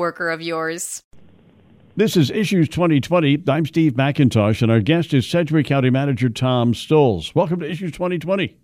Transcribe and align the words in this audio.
of 0.00 0.40
yours. 0.40 1.02
This 1.96 2.16
is 2.16 2.30
Issues 2.30 2.68
2020. 2.70 3.44
I'm 3.46 3.66
Steve 3.66 3.92
McIntosh, 3.92 4.62
and 4.62 4.72
our 4.72 4.80
guest 4.80 5.12
is 5.12 5.28
Sedgwick 5.28 5.66
County 5.66 5.90
Manager 5.90 6.30
Tom 6.30 6.72
Stolz. 6.72 7.34
Welcome 7.34 7.60
to 7.60 7.70
Issues 7.70 7.92
2020. 7.92 8.56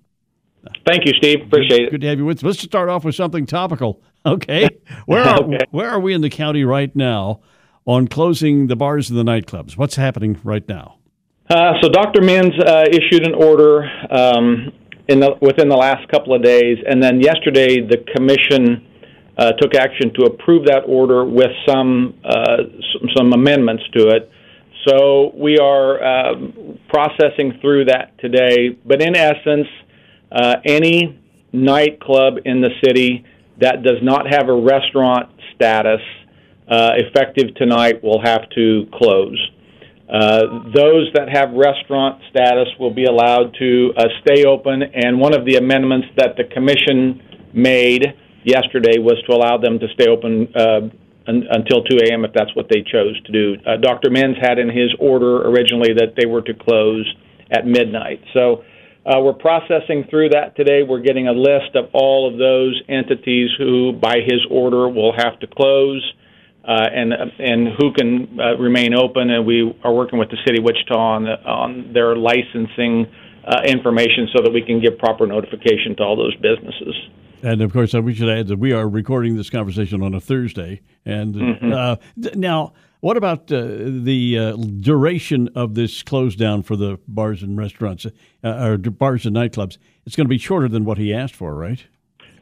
Thank 0.87 1.05
you, 1.05 1.13
Steve. 1.19 1.43
Appreciate 1.47 1.83
it. 1.83 1.91
Good 1.91 2.01
to 2.01 2.07
have 2.07 2.19
you 2.19 2.25
with 2.25 2.39
us. 2.39 2.45
Let's 2.45 2.61
start 2.63 2.89
off 2.89 3.05
with 3.05 3.15
something 3.15 3.47
topical. 3.47 4.03
Okay. 4.27 4.69
Where 5.07 5.23
are, 5.23 5.39
Okay. 5.45 5.59
where 5.71 5.89
are 5.89 6.01
we 6.01 6.13
in 6.13 6.21
the 6.23 6.29
county 6.29 6.65
right 6.65 6.95
now 6.95 7.41
on 7.87 8.09
closing 8.09 8.67
the 8.67 8.75
bars 8.75 9.09
and 9.09 9.19
the 9.19 9.23
nightclubs? 9.23 9.77
What's 9.77 9.95
happening 9.95 10.39
right 10.43 10.69
now? 10.69 10.99
Uh, 11.49 11.75
so 11.81 11.89
Dr. 11.89 12.21
Minns 12.21 12.53
uh, 12.59 12.85
issued 12.91 13.25
an 13.25 13.33
order 13.35 13.85
um, 14.11 14.73
in 15.07 15.21
the, 15.21 15.37
within 15.41 15.69
the 15.69 15.77
last 15.77 16.07
couple 16.11 16.35
of 16.35 16.43
days, 16.43 16.79
and 16.87 17.01
then 17.03 17.21
yesterday 17.21 17.81
the 17.81 17.99
commission 18.15 18.88
uh, 19.39 19.53
took 19.53 19.75
action 19.75 20.13
to 20.15 20.25
approve 20.25 20.67
that 20.67 20.83
order 20.87 21.25
with 21.25 21.51
some 21.67 22.15
uh, 22.25 22.57
some, 23.17 23.33
amendments 23.33 23.85
to 23.97 24.09
it. 24.09 24.31
So 24.87 25.33
we 25.35 25.59
are 25.59 26.03
um, 26.03 26.79
processing 26.89 27.59
through 27.61 27.87
that 27.87 28.19
today. 28.19 28.71
But 28.85 29.01
in 29.01 29.17
essence, 29.17 29.69
uh, 30.33 30.57
any 30.65 31.21
nightclub 31.53 32.39
in 32.45 32.61
the 32.61 32.71
city 32.85 33.25
that 33.61 33.83
does 33.83 33.99
not 34.03 34.27
have 34.31 34.49
a 34.49 34.55
restaurant 34.55 35.31
status 35.55 36.01
uh, 36.69 36.91
effective 36.97 37.55
tonight 37.57 38.03
will 38.03 38.21
have 38.23 38.49
to 38.55 38.87
close. 38.93 39.39
Uh, 40.09 40.65
those 40.75 41.11
that 41.15 41.29
have 41.31 41.53
restaurant 41.53 42.23
status 42.31 42.69
will 42.81 42.93
be 42.93 43.05
allowed 43.05 43.55
to 43.59 43.93
uh, 43.97 44.05
stay 44.23 44.45
open, 44.45 44.83
and 44.83 45.21
one 45.21 45.35
of 45.35 45.45
the 45.45 45.57
amendments 45.57 46.09
that 46.17 46.37
the 46.37 46.45
commission 46.45 47.21
made 47.53 48.05
yesterday 48.49 48.99
was 48.99 49.21
to 49.29 49.37
allow 49.37 49.59
them 49.59 49.79
to 49.79 49.87
stay 49.95 50.09
open 50.09 50.49
uh, 50.57 50.89
un- 51.29 51.47
until 51.51 51.85
2 51.85 51.99
a.m. 52.09 52.25
if 52.25 52.33
that's 52.33 52.55
what 52.57 52.67
they 52.73 52.81
chose 52.81 53.21
to 53.27 53.33
do. 53.33 53.57
Uh, 53.67 53.77
Dr. 53.77 54.11
Minns 54.11 54.37
had 54.41 54.59
in 54.59 54.69
his 54.69 54.89
order 54.99 55.47
originally 55.49 55.93
that 55.95 56.17
they 56.17 56.27
were 56.27 56.43
to 56.43 56.55
close 56.55 57.05
at 57.51 57.67
midnight. 57.67 58.21
So 58.33 58.65
uh, 59.07 59.21
we're 59.21 59.33
processing 59.33 60.05
through 60.11 60.31
that 60.31 60.57
today. 60.57 60.83
We're 60.83 61.01
getting 61.01 61.29
a 61.29 61.33
list 61.33 61.77
of 61.77 61.91
all 61.93 62.31
of 62.31 62.39
those 62.39 62.81
entities 62.89 63.51
who, 63.59 63.93
by 63.93 64.21
his 64.25 64.41
order, 64.51 64.89
will 64.89 65.13
have 65.17 65.39
to 65.41 65.47
close 65.47 66.03
uh, 66.65 66.85
and 66.93 67.15
and 67.39 67.69
who 67.79 67.93
can 67.95 68.39
uh, 68.39 68.57
remain 68.59 68.93
open. 68.93 69.31
And 69.31 69.47
we 69.47 69.73
are 69.83 69.95
working 69.95 70.19
with 70.19 70.29
the 70.29 70.37
city 70.45 70.59
of 70.59 70.65
Wichita 70.65 70.95
on 70.95 71.25
the, 71.25 71.41
on 71.49 71.93
their 71.95 72.17
licensing 72.17 73.07
uh, 73.47 73.63
information 73.65 74.29
so 74.37 74.43
that 74.43 74.53
we 74.53 74.61
can 74.61 74.81
give 74.81 74.99
proper 74.99 75.27
notification 75.27 75.97
to 75.97 76.03
all 76.03 76.17
those 76.17 76.37
businesses. 76.37 76.95
And 77.43 77.63
of 77.63 77.73
course, 77.73 77.93
we 77.95 78.15
should 78.15 78.29
add 78.29 78.49
that 78.49 78.59
we 78.59 78.73
are 78.73 78.89
recording 78.89 79.37
this 79.37 79.51
conversation 79.51 80.03
on 80.03 80.15
a 80.15 80.21
Thursday. 80.21 80.81
And 81.05 81.35
Mm-hmm. 81.35 81.73
uh, 81.73 81.97
th- 82.21 82.35
now, 82.35 82.73
what 83.01 83.17
about 83.17 83.51
uh, 83.53 83.65
the 83.65 84.39
uh, 84.39 84.57
duration 84.57 85.49
of 85.55 85.75
this 85.75 86.03
close 86.03 86.35
down 86.35 86.63
for 86.65 86.75
the 86.77 86.99
bars 87.07 87.43
and 87.43 87.57
restaurants, 87.57 88.07
uh, 88.07 88.11
or 88.43 88.77
bars 88.77 89.25
and 89.25 89.37
nightclubs? 89.37 89.79
It's 90.05 90.17
going 90.17 90.25
to 90.27 90.29
be 90.29 90.39
shorter 90.39 90.69
than 90.69 90.85
what 90.85 90.99
he 90.99 91.15
asked 91.15 91.37
for, 91.37 91.55
right? 91.55 91.85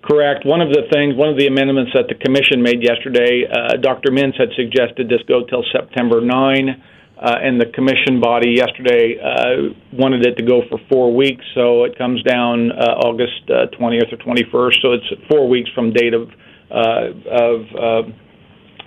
Correct. 0.03 0.47
One 0.47 0.61
of 0.61 0.69
the 0.71 0.83
things, 0.93 1.15
one 1.17 1.29
of 1.29 1.37
the 1.37 1.47
amendments 1.47 1.91
that 1.95 2.07
the 2.09 2.15
commission 2.15 2.63
made 2.63 2.83
yesterday, 2.83 3.43
uh, 3.51 3.77
Dr. 3.77 4.13
Minns 4.13 4.35
had 4.39 4.49
suggested 4.57 5.09
this 5.09 5.21
go 5.29 5.45
till 5.45 5.65
September 5.73 6.21
9, 6.21 6.83
uh, 7.19 7.37
and 7.43 7.61
the 7.61 7.67
commission 7.67 8.21
body 8.21 8.51
yesterday 8.51 9.17
uh, 9.17 9.73
wanted 9.93 10.27
it 10.27 10.37
to 10.37 10.45
go 10.45 10.63
for 10.69 10.79
four 10.91 11.15
weeks, 11.15 11.45
so 11.55 11.85
it 11.85 11.97
comes 11.97 12.23
down 12.23 12.71
uh, 12.73 13.07
August 13.07 13.41
uh, 13.49 13.67
20th 13.79 14.13
or 14.13 14.19
21st, 14.19 14.83
so 14.83 14.93
it's 14.93 15.07
four 15.31 15.49
weeks 15.49 15.71
from 15.75 15.93
date 15.93 16.13
of 16.13 16.29
uh, 16.71 17.15
of 17.31 17.61
uh, 17.75 18.03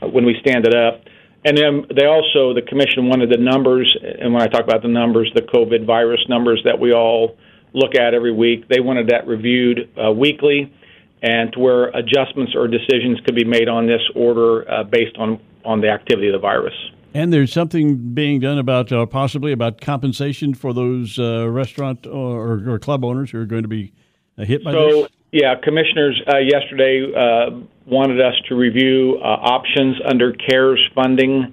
when 0.10 0.26
we 0.26 0.36
stand 0.42 0.68
it 0.68 0.76
up. 0.76 1.02
And 1.46 1.58
then 1.58 1.86
they 1.96 2.06
also, 2.06 2.54
the 2.54 2.62
commission 2.68 3.08
wanted 3.08 3.32
the 3.32 3.38
numbers, 3.38 3.96
and 4.04 4.34
when 4.34 4.44
I 4.44 4.48
talk 4.48 4.64
about 4.64 4.82
the 4.82 4.90
numbers, 4.90 5.32
the 5.34 5.42
COVID 5.42 5.86
virus 5.86 6.20
numbers 6.28 6.62
that 6.66 6.78
we 6.78 6.94
all 6.94 7.38
look 7.74 7.96
at 7.96 8.14
every 8.14 8.34
week, 8.34 8.68
they 8.68 8.82
wanted 8.82 9.08
that 9.08 9.26
reviewed 9.26 9.90
uh, 9.98 10.12
weekly 10.12 10.74
and 11.22 11.52
to 11.54 11.60
where 11.60 11.88
adjustments 11.90 12.54
or 12.56 12.68
decisions 12.68 13.20
could 13.26 13.36
be 13.36 13.44
made 13.44 13.68
on 13.70 13.88
this 13.88 14.02
order 14.16 14.70
uh, 14.70 14.84
based 14.84 15.18
on, 15.18 15.40
on 15.64 15.82
the 15.82 15.90
activity 15.90 16.28
of 16.28 16.34
the 16.34 16.40
virus. 16.40 16.74
And 17.14 17.34
there's 17.34 17.52
something 17.52 18.14
being 18.14 18.40
done 18.40 18.60
about 18.60 18.92
uh, 18.92 19.06
possibly 19.06 19.52
about 19.52 19.82
compensation 19.82 20.54
for 20.54 20.74
those 20.74 21.18
uh, 21.18 21.50
restaurant 21.50 22.06
or, 22.06 22.70
or 22.70 22.80
club 22.80 23.04
owners 23.04 23.32
who 23.32 23.40
are 23.40 23.46
going 23.46 23.64
to 23.64 23.70
be 23.70 23.94
uh, 24.38 24.46
hit 24.46 24.64
by 24.64 24.72
So, 24.72 25.02
this. 25.02 25.12
yeah, 25.32 25.56
commissioners 25.64 26.22
uh, 26.28 26.38
yesterday 26.38 27.12
uh, 27.12 27.62
wanted 27.88 28.22
us 28.22 28.36
to 28.50 28.56
review 28.56 29.18
uh, 29.22 29.26
options 29.26 29.98
under 30.06 30.34
CARES 30.34 30.88
funding 30.94 31.52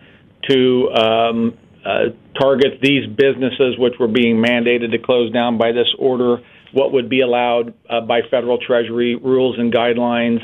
to 0.50 0.90
um, 0.90 1.58
uh, 1.84 2.10
target 2.38 2.80
these 2.82 3.06
businesses 3.06 3.78
which 3.78 3.94
were 3.98 4.08
being 4.08 4.36
mandated 4.36 4.90
to 4.90 4.98
close 4.98 5.32
down 5.32 5.56
by 5.56 5.72
this 5.72 5.88
order, 5.98 6.36
what 6.72 6.92
would 6.92 7.08
be 7.08 7.22
allowed 7.22 7.72
uh, 7.88 8.00
by 8.02 8.20
federal 8.30 8.58
treasury 8.58 9.16
rules 9.16 9.58
and 9.58 9.72
guidelines. 9.72 10.40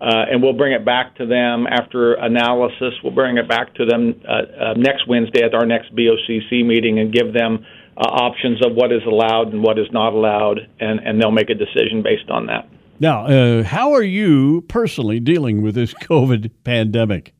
Uh, 0.00 0.24
and 0.30 0.42
we'll 0.42 0.54
bring 0.54 0.72
it 0.72 0.84
back 0.84 1.14
to 1.16 1.26
them 1.26 1.66
after 1.66 2.14
analysis. 2.14 2.94
We'll 3.04 3.14
bring 3.14 3.36
it 3.36 3.46
back 3.46 3.74
to 3.74 3.84
them 3.84 4.20
uh, 4.26 4.32
uh, 4.32 4.74
next 4.74 5.06
Wednesday 5.06 5.42
at 5.42 5.54
our 5.54 5.66
next 5.66 5.94
BOCC 5.94 6.64
meeting 6.64 6.98
and 6.98 7.12
give 7.12 7.34
them 7.34 7.66
uh, 7.96 8.00
options 8.00 8.64
of 8.64 8.74
what 8.74 8.92
is 8.92 9.02
allowed 9.06 9.52
and 9.52 9.62
what 9.62 9.78
is 9.78 9.88
not 9.92 10.14
allowed, 10.14 10.60
and, 10.80 11.00
and 11.00 11.20
they'll 11.20 11.30
make 11.30 11.50
a 11.50 11.54
decision 11.54 12.02
based 12.02 12.30
on 12.30 12.46
that. 12.46 12.66
Now, 12.98 13.26
uh, 13.26 13.62
how 13.62 13.92
are 13.92 14.02
you 14.02 14.62
personally 14.68 15.20
dealing 15.20 15.60
with 15.60 15.74
this 15.74 15.92
COVID 16.02 16.50
pandemic? 16.64 17.34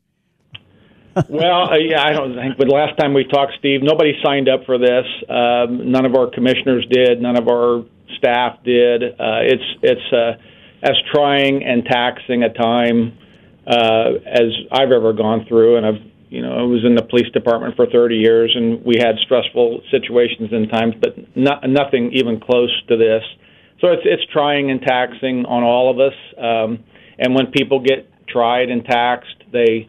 well, 1.29 1.71
uh, 1.71 1.77
yeah, 1.77 2.03
I 2.03 2.13
don't 2.13 2.35
think. 2.35 2.57
But 2.57 2.69
last 2.69 2.97
time 2.97 3.13
we 3.13 3.25
talked, 3.25 3.53
Steve, 3.59 3.81
nobody 3.81 4.13
signed 4.23 4.47
up 4.47 4.65
for 4.65 4.77
this. 4.77 5.05
Um, 5.27 5.91
none 5.91 6.05
of 6.05 6.15
our 6.15 6.29
commissioners 6.29 6.85
did. 6.89 7.21
None 7.21 7.37
of 7.37 7.47
our 7.47 7.83
staff 8.17 8.63
did. 8.63 9.03
Uh, 9.03 9.41
it's 9.43 9.63
it's 9.81 10.13
uh, 10.13 10.33
as 10.83 10.95
trying 11.13 11.63
and 11.63 11.85
taxing 11.85 12.43
a 12.43 12.53
time 12.53 13.17
uh, 13.67 14.13
as 14.25 14.51
I've 14.71 14.91
ever 14.91 15.13
gone 15.13 15.45
through, 15.47 15.77
and 15.77 15.85
I've 15.85 16.01
you 16.29 16.41
know 16.41 16.53
I 16.53 16.63
was 16.63 16.83
in 16.85 16.95
the 16.95 17.03
police 17.03 17.31
department 17.33 17.75
for 17.75 17.85
30 17.85 18.15
years, 18.15 18.53
and 18.55 18.83
we 18.83 18.95
had 18.97 19.15
stressful 19.23 19.81
situations 19.91 20.49
and 20.51 20.69
times, 20.69 20.95
but 20.99 21.15
not, 21.35 21.67
nothing 21.69 22.11
even 22.13 22.39
close 22.39 22.71
to 22.87 22.97
this. 22.97 23.23
So 23.79 23.87
it's 23.89 24.03
it's 24.05 24.25
trying 24.31 24.71
and 24.71 24.81
taxing 24.81 25.45
on 25.45 25.63
all 25.63 25.91
of 25.91 25.99
us. 25.99 26.17
Um, 26.37 26.83
and 27.19 27.35
when 27.35 27.47
people 27.47 27.79
get 27.79 28.09
tried 28.27 28.69
and 28.69 28.83
taxed, 28.85 29.43
they 29.51 29.87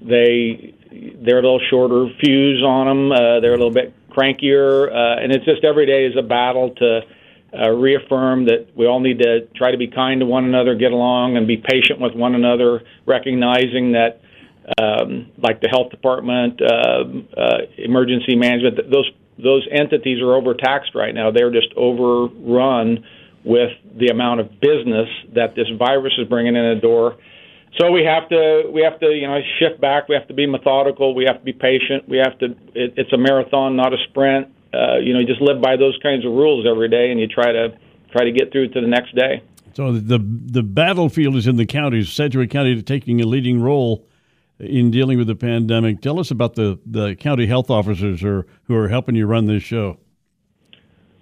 they 0.00 0.74
they're 0.90 1.38
a 1.38 1.42
little 1.42 1.60
shorter 1.70 2.06
fuse 2.22 2.62
on 2.62 2.86
them. 2.86 3.12
Uh, 3.12 3.40
they're 3.40 3.54
a 3.54 3.58
little 3.58 3.72
bit 3.72 3.94
crankier, 4.10 4.88
uh, 4.88 5.22
and 5.22 5.32
it's 5.32 5.44
just 5.44 5.64
every 5.64 5.86
day 5.86 6.06
is 6.06 6.16
a 6.16 6.22
battle 6.22 6.70
to 6.76 7.00
uh, 7.56 7.70
reaffirm 7.70 8.46
that 8.46 8.68
we 8.76 8.86
all 8.86 9.00
need 9.00 9.18
to 9.18 9.46
try 9.56 9.70
to 9.70 9.78
be 9.78 9.86
kind 9.86 10.20
to 10.20 10.26
one 10.26 10.44
another, 10.44 10.74
get 10.74 10.92
along, 10.92 11.36
and 11.36 11.46
be 11.46 11.56
patient 11.56 12.00
with 12.00 12.14
one 12.14 12.34
another, 12.34 12.82
recognizing 13.06 13.92
that. 13.92 14.20
Um, 14.80 15.30
like 15.36 15.60
the 15.60 15.68
health 15.68 15.90
department, 15.90 16.58
uh, 16.62 17.04
uh, 17.38 17.58
emergency 17.76 18.34
management, 18.34 18.76
th- 18.76 18.90
those 18.90 19.10
those 19.36 19.68
entities 19.70 20.22
are 20.22 20.34
overtaxed 20.34 20.94
right 20.94 21.14
now. 21.14 21.30
They're 21.30 21.50
just 21.52 21.68
overrun 21.76 23.04
with 23.44 23.70
the 23.98 24.08
amount 24.08 24.40
of 24.40 24.48
business 24.60 25.08
that 25.34 25.54
this 25.54 25.66
virus 25.78 26.14
is 26.18 26.26
bringing 26.28 26.56
in 26.56 26.74
the 26.74 26.80
door. 26.80 27.16
so 27.78 27.90
we 27.90 28.04
have 28.04 28.28
to 28.30 28.70
we 28.72 28.82
have 28.82 28.98
to 29.00 29.06
you 29.12 29.26
know 29.26 29.38
shift 29.58 29.80
back. 29.80 30.08
We 30.08 30.14
have 30.14 30.26
to 30.28 30.34
be 30.34 30.46
methodical. 30.46 31.14
We 31.14 31.24
have 31.26 31.38
to 31.38 31.44
be 31.44 31.52
patient. 31.52 32.08
We 32.08 32.18
have 32.18 32.38
to. 32.38 32.46
It, 32.74 32.94
it's 32.96 33.12
a 33.12 33.18
marathon, 33.18 33.76
not 33.76 33.92
a 33.92 33.98
sprint. 34.08 34.48
Uh, 34.74 34.98
you 34.98 35.12
know, 35.12 35.20
you 35.20 35.26
just 35.26 35.40
live 35.40 35.62
by 35.62 35.76
those 35.76 35.96
kinds 36.02 36.24
of 36.24 36.32
rules 36.32 36.66
every 36.68 36.88
day, 36.88 37.10
and 37.10 37.20
you 37.20 37.28
try 37.28 37.52
to 37.52 37.68
try 38.10 38.24
to 38.24 38.32
get 38.32 38.50
through 38.50 38.68
to 38.68 38.80
the 38.80 38.86
next 38.86 39.14
day. 39.14 39.42
So 39.74 39.92
the 39.92 40.18
the 40.18 40.62
battlefield 40.62 41.36
is 41.36 41.46
in 41.46 41.56
the 41.56 41.66
counties. 41.66 42.12
Sedgwick 42.12 42.50
County 42.50 42.74
to 42.74 42.82
taking 42.82 43.20
a 43.20 43.26
leading 43.26 43.60
role 43.60 44.06
in 44.58 44.90
dealing 44.90 45.18
with 45.18 45.26
the 45.26 45.34
pandemic. 45.34 46.00
Tell 46.00 46.20
us 46.20 46.30
about 46.30 46.54
the, 46.54 46.78
the 46.86 47.16
county 47.16 47.46
health 47.46 47.70
officers 47.70 48.22
or, 48.22 48.46
who 48.64 48.76
are 48.76 48.88
helping 48.88 49.14
you 49.14 49.26
run 49.26 49.46
this 49.46 49.62
show. 49.62 49.98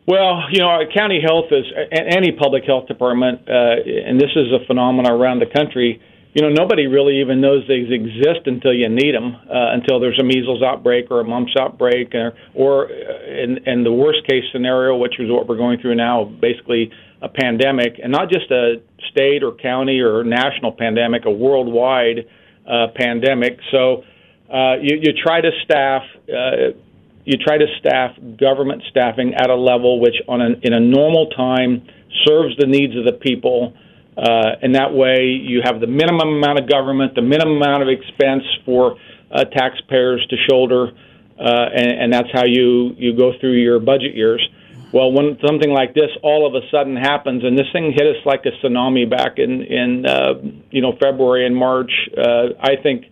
Well, 0.07 0.45
you 0.51 0.59
know, 0.61 0.81
county 0.95 1.21
health 1.25 1.47
is 1.51 1.65
any 1.93 2.33
public 2.33 2.65
health 2.65 2.89
department, 2.89 3.49
uh, 3.49 3.77
and 3.87 4.21
this 4.21 4.31
is 4.35 4.49
a 4.53 4.67
phenomenon 4.67 5.13
around 5.13 5.39
the 5.39 5.47
country. 5.47 6.03
You 6.35 6.43
know, 6.43 6.49
nobody 6.49 6.87
really 6.87 7.21
even 7.21 7.41
knows 7.41 7.63
they 7.69 7.75
exist 7.75 8.47
until 8.47 8.73
you 8.73 8.89
need 8.89 9.15
them, 9.15 9.35
uh, 9.35 9.73
until 9.73 10.01
there's 10.01 10.19
a 10.19 10.25
measles 10.25 10.63
outbreak 10.63 11.11
or 11.11 11.21
a 11.21 11.25
mumps 11.25 11.53
outbreak, 11.59 12.15
or, 12.15 12.35
or 12.55 12.89
in, 13.27 13.59
in 13.67 13.85
the 13.85 13.93
worst 13.93 14.27
case 14.27 14.45
scenario, 14.53 14.97
which 14.97 15.19
is 15.19 15.31
what 15.31 15.49
we're 15.49 15.57
going 15.57 15.81
through 15.81 15.95
now, 15.95 16.25
basically 16.25 16.91
a 17.21 17.29
pandemic, 17.29 18.01
and 18.03 18.11
not 18.11 18.31
just 18.31 18.51
a 18.51 18.83
state 19.11 19.43
or 19.43 19.53
county 19.53 20.01
or 20.01 20.25
national 20.25 20.73
pandemic, 20.73 21.25
a 21.25 21.31
worldwide 21.31 22.27
uh, 22.67 22.89
pandemic. 22.95 23.59
So 23.71 24.05
uh, 24.53 24.77
you, 24.81 24.99
you 25.01 25.13
try 25.23 25.41
to 25.41 25.51
staff. 25.65 26.03
Uh, 26.29 26.79
you 27.25 27.39
try 27.39 27.57
to 27.57 27.67
staff 27.79 28.17
government 28.37 28.83
staffing 28.91 29.35
at 29.35 29.49
a 29.49 29.55
level 29.55 30.01
which, 30.01 30.17
on 30.27 30.41
an, 30.41 30.61
in 30.65 30.73
a 30.73 30.81
normal 30.81 31.31
time, 31.31 31.87
serves 32.27 32.57
the 32.59 32.67
needs 32.67 32.97
of 32.97 33.05
the 33.05 33.13
people, 33.13 33.75
uh, 34.17 34.59
and 34.61 34.75
that 34.75 34.93
way 34.93 35.27
you 35.27 35.61
have 35.65 35.81
the 35.81 35.87
minimum 35.87 36.43
amount 36.43 36.59
of 36.59 36.69
government, 36.69 37.15
the 37.15 37.23
minimum 37.23 37.63
amount 37.63 37.83
of 37.83 37.89
expense 37.89 38.43
for 38.65 38.97
uh, 39.31 39.45
taxpayers 39.45 40.27
to 40.31 40.37
shoulder, 40.51 40.91
and, 41.39 42.03
and 42.03 42.13
that's 42.13 42.29
how 42.33 42.45
you 42.45 42.95
you 42.97 43.17
go 43.17 43.33
through 43.41 43.61
your 43.61 43.81
budget 43.81 44.15
years. 44.15 44.47
Well, 44.93 45.11
when 45.11 45.39
something 45.47 45.71
like 45.71 45.95
this 45.95 46.11
all 46.23 46.47
of 46.47 46.55
a 46.55 46.67
sudden 46.71 46.97
happens, 46.97 47.45
and 47.45 47.57
this 47.57 47.67
thing 47.73 47.93
hit 47.97 48.07
us 48.07 48.27
like 48.27 48.45
a 48.45 48.53
tsunami 48.65 49.09
back 49.09 49.39
in 49.39 49.63
in 49.63 50.07
uh, 50.07 50.35
you 50.71 50.83
know 50.83 50.93
February 51.01 51.47
and 51.47 51.57
March, 51.57 51.91
uh, 52.17 52.53
I 52.61 52.77
think 52.83 53.07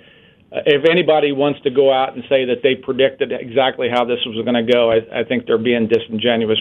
uh, 0.52 0.60
if 0.66 0.84
anybody 0.88 1.32
wants 1.32 1.60
to 1.62 1.70
go 1.70 1.92
out 1.92 2.14
and 2.14 2.22
say 2.28 2.44
that 2.46 2.62
they 2.62 2.74
predicted 2.74 3.32
exactly 3.32 3.88
how 3.90 4.04
this 4.04 4.18
was 4.26 4.44
going 4.44 4.66
to 4.66 4.72
go, 4.72 4.90
I, 4.90 5.20
I 5.20 5.24
think 5.24 5.46
they're 5.46 5.58
being 5.58 5.88
disingenuous. 5.88 6.58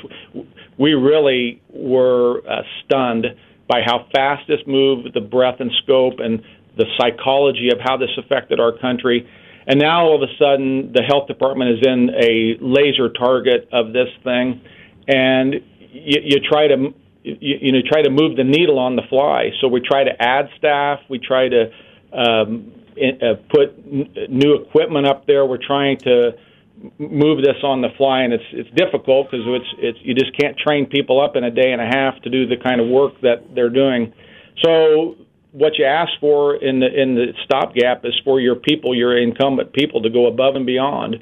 We 0.77 0.93
really 0.93 1.61
were 1.69 2.39
uh, 2.47 2.61
stunned 2.85 3.25
by 3.67 3.81
how 3.85 4.07
fast 4.15 4.47
this 4.47 4.59
moved, 4.65 5.13
the 5.13 5.21
breadth 5.21 5.59
and 5.59 5.71
scope, 5.83 6.19
and 6.19 6.41
the 6.77 6.85
psychology 6.97 7.69
of 7.73 7.79
how 7.83 7.97
this 7.97 8.09
affected 8.17 8.59
our 8.59 8.77
country. 8.77 9.29
And 9.69 9.79
now 9.79 10.01
all 10.05 10.21
of 10.21 10.27
a 10.27 10.33
sudden, 10.37 10.91
the 10.93 11.03
health 11.03 11.27
department 11.27 11.77
is 11.77 11.87
in 11.87 12.09
a 12.09 12.57
laser 12.59 13.09
target 13.09 13.69
of 13.71 13.93
this 13.93 14.09
thing 14.23 14.61
and 15.09 15.55
you, 15.79 16.21
you 16.23 16.39
try 16.39 16.67
to 16.67 16.93
you, 17.23 17.57
you 17.61 17.71
know 17.71 17.79
try 17.85 18.01
to 18.01 18.09
move 18.09 18.37
the 18.37 18.43
needle 18.43 18.79
on 18.79 18.95
the 18.95 19.01
fly. 19.09 19.49
So 19.59 19.67
we 19.67 19.81
try 19.81 20.03
to 20.03 20.11
add 20.21 20.49
staff. 20.57 20.99
We 21.09 21.19
try 21.19 21.49
to 21.49 21.71
um, 22.13 22.71
in, 22.95 23.19
uh, 23.21 23.35
put 23.49 23.75
n- 23.91 24.13
new 24.29 24.55
equipment 24.55 25.07
up 25.07 25.25
there. 25.25 25.45
We're 25.45 25.65
trying 25.65 25.97
to 25.99 26.37
move 26.97 27.43
this 27.43 27.57
on 27.63 27.81
the 27.81 27.89
fly, 27.97 28.21
and 28.21 28.33
it's 28.33 28.43
it's 28.53 28.69
difficult 28.75 29.31
because 29.31 29.45
it's 29.47 29.73
it's 29.79 29.99
you 30.03 30.13
just 30.13 30.37
can't 30.39 30.57
train 30.57 30.85
people 30.85 31.19
up 31.19 31.35
in 31.35 31.43
a 31.43 31.51
day 31.51 31.73
and 31.73 31.81
a 31.81 31.87
half 31.87 32.21
to 32.21 32.29
do 32.29 32.45
the 32.47 32.57
kind 32.57 32.79
of 32.79 32.87
work 32.87 33.19
that 33.21 33.55
they're 33.55 33.69
doing. 33.69 34.13
So 34.63 35.15
what 35.51 35.77
you 35.77 35.85
ask 35.85 36.11
for 36.19 36.55
in 36.55 36.79
the 36.79 36.87
in 36.87 37.15
the 37.15 37.33
stopgap 37.45 38.05
is 38.05 38.13
for 38.23 38.39
your 38.39 38.55
people, 38.55 38.95
your 38.95 39.17
incumbent 39.17 39.73
people, 39.73 40.01
to 40.03 40.09
go 40.09 40.27
above 40.27 40.55
and 40.55 40.65
beyond. 40.65 41.15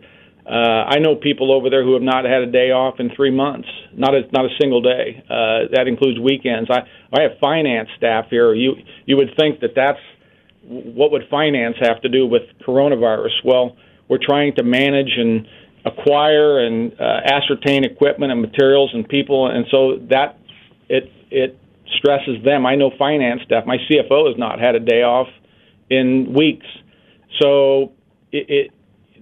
Uh, 0.45 0.87
I 0.87 0.99
know 0.99 1.15
people 1.15 1.51
over 1.51 1.69
there 1.69 1.83
who 1.83 1.93
have 1.93 2.01
not 2.01 2.23
had 2.23 2.41
a 2.41 2.51
day 2.51 2.71
off 2.71 2.99
in 2.99 3.11
three 3.15 3.31
months, 3.31 3.67
not 3.93 4.15
a 4.15 4.21
not 4.31 4.45
a 4.45 4.49
single 4.59 4.81
day. 4.81 5.23
Uh, 5.29 5.67
that 5.73 5.85
includes 5.87 6.19
weekends. 6.19 6.69
I 6.69 6.87
I 7.11 7.23
have 7.23 7.39
finance 7.39 7.89
staff 7.97 8.25
here. 8.29 8.53
You 8.53 8.75
you 9.05 9.17
would 9.17 9.31
think 9.37 9.59
that 9.61 9.71
that's 9.75 9.99
what 10.67 11.11
would 11.11 11.23
finance 11.29 11.75
have 11.81 12.01
to 12.01 12.09
do 12.09 12.25
with 12.25 12.43
coronavirus? 12.65 13.43
Well, 13.43 13.77
we're 14.09 14.23
trying 14.25 14.55
to 14.55 14.63
manage 14.63 15.11
and 15.17 15.47
acquire 15.85 16.65
and 16.65 16.93
uh, 16.99 17.21
ascertain 17.25 17.85
equipment 17.85 18.31
and 18.31 18.41
materials 18.41 18.91
and 18.93 19.07
people, 19.07 19.47
and 19.47 19.65
so 19.71 19.97
that 20.09 20.37
it 20.89 21.11
it 21.29 21.57
stresses 21.97 22.43
them. 22.43 22.65
I 22.65 22.75
know 22.75 22.91
finance 22.97 23.41
staff. 23.45 23.65
My 23.65 23.77
CFO 23.77 24.27
has 24.27 24.37
not 24.37 24.59
had 24.59 24.75
a 24.75 24.79
day 24.79 25.03
off 25.03 25.27
in 25.89 26.33
weeks, 26.33 26.65
so 27.39 27.93
it, 28.31 28.49
it 28.49 28.71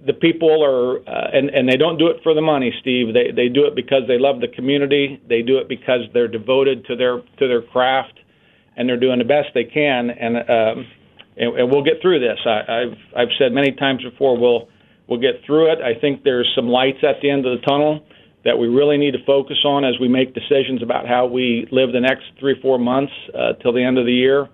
the 0.06 0.12
people 0.12 0.62
are, 0.62 0.98
uh, 1.08 1.30
and 1.32 1.50
and 1.50 1.68
they 1.68 1.76
don't 1.76 1.98
do 1.98 2.06
it 2.08 2.18
for 2.22 2.34
the 2.34 2.40
money, 2.40 2.72
Steve. 2.80 3.14
They 3.14 3.30
they 3.34 3.48
do 3.48 3.66
it 3.66 3.74
because 3.74 4.02
they 4.06 4.18
love 4.18 4.40
the 4.40 4.48
community. 4.48 5.20
They 5.28 5.42
do 5.42 5.58
it 5.58 5.68
because 5.68 6.02
they're 6.12 6.28
devoted 6.28 6.84
to 6.86 6.96
their 6.96 7.18
to 7.38 7.48
their 7.48 7.62
craft, 7.62 8.18
and 8.76 8.88
they're 8.88 9.00
doing 9.00 9.18
the 9.18 9.24
best 9.24 9.48
they 9.54 9.64
can. 9.64 10.10
And 10.10 10.36
um, 10.36 10.86
and, 11.36 11.58
and 11.58 11.70
we'll 11.70 11.84
get 11.84 12.00
through 12.02 12.20
this. 12.20 12.38
I, 12.46 12.60
I've 12.68 12.98
I've 13.16 13.34
said 13.38 13.52
many 13.52 13.72
times 13.72 14.02
before. 14.02 14.38
We'll 14.38 14.68
we'll 15.08 15.20
get 15.20 15.42
through 15.44 15.72
it. 15.72 15.78
I 15.80 15.98
think 16.00 16.22
there's 16.22 16.50
some 16.54 16.68
lights 16.68 16.98
at 17.02 17.20
the 17.22 17.30
end 17.30 17.46
of 17.46 17.60
the 17.60 17.66
tunnel 17.66 18.06
that 18.46 18.58
we 18.58 18.68
really 18.68 18.96
need 18.96 19.12
to 19.12 19.22
focus 19.26 19.58
on 19.64 19.84
as 19.84 20.00
we 20.00 20.08
make 20.08 20.32
decisions 20.32 20.82
about 20.82 21.06
how 21.06 21.26
we 21.26 21.68
live 21.70 21.92
the 21.92 22.00
next 22.00 22.24
three 22.40 22.58
four 22.62 22.78
months 22.78 23.12
uh, 23.34 23.52
till 23.60 23.74
the 23.74 23.84
end 23.84 23.98
of 23.98 24.06
the 24.06 24.12
year 24.12 24.48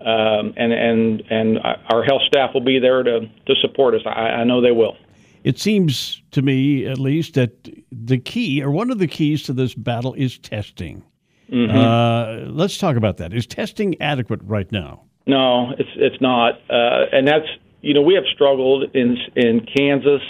um, 0.00 0.54
and 0.56 0.72
and 0.72 1.22
and 1.30 1.58
our 1.90 2.04
health 2.04 2.22
staff 2.26 2.50
will 2.54 2.64
be 2.64 2.78
there 2.78 3.02
to 3.02 3.20
to 3.20 3.54
support 3.60 3.94
us. 3.94 4.02
I, 4.06 4.10
I 4.10 4.44
know 4.44 4.60
they 4.60 4.72
will. 4.72 4.96
It 5.44 5.58
seems 5.58 6.22
to 6.32 6.42
me, 6.42 6.84
at 6.86 6.98
least, 6.98 7.34
that 7.34 7.68
the 7.90 8.18
key 8.18 8.62
or 8.62 8.70
one 8.70 8.90
of 8.90 8.98
the 8.98 9.06
keys 9.06 9.42
to 9.44 9.52
this 9.52 9.74
battle 9.74 10.14
is 10.14 10.38
testing. 10.38 11.04
Mm-hmm. 11.50 11.76
Uh, 11.76 12.50
let's 12.50 12.76
talk 12.76 12.96
about 12.96 13.16
that. 13.16 13.32
Is 13.32 13.46
testing 13.46 14.00
adequate 14.00 14.40
right 14.44 14.70
now? 14.70 15.04
No, 15.26 15.72
it's 15.78 15.90
it's 15.96 16.20
not, 16.20 16.54
uh, 16.70 17.06
and 17.12 17.26
that's 17.26 17.46
you 17.80 17.94
know 17.94 18.02
we 18.02 18.14
have 18.14 18.24
struggled 18.34 18.94
in 18.94 19.16
in 19.34 19.66
Kansas 19.76 20.22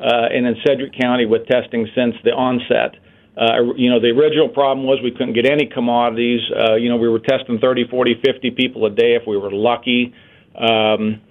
uh, 0.00 0.30
and 0.32 0.46
in 0.46 0.56
Sedgwick 0.66 0.92
County 0.98 1.26
with 1.26 1.46
testing 1.46 1.88
since 1.94 2.14
the 2.24 2.30
onset. 2.30 2.98
Uh, 3.36 3.74
you 3.76 3.88
know, 3.88 4.00
the 4.00 4.08
original 4.08 4.48
problem 4.48 4.86
was 4.86 4.98
we 5.02 5.12
couldn't 5.12 5.34
get 5.34 5.46
any 5.46 5.66
commodities. 5.66 6.40
Uh, 6.50 6.74
you 6.74 6.88
know, 6.88 6.96
we 6.96 7.08
were 7.08 7.20
testing 7.20 7.58
30, 7.60 7.86
40, 7.88 8.20
50 8.24 8.50
people 8.50 8.86
a 8.86 8.90
day 8.90 9.14
if 9.14 9.22
we 9.26 9.36
were 9.36 9.52
lucky. 9.52 10.12
Um, 10.56 11.22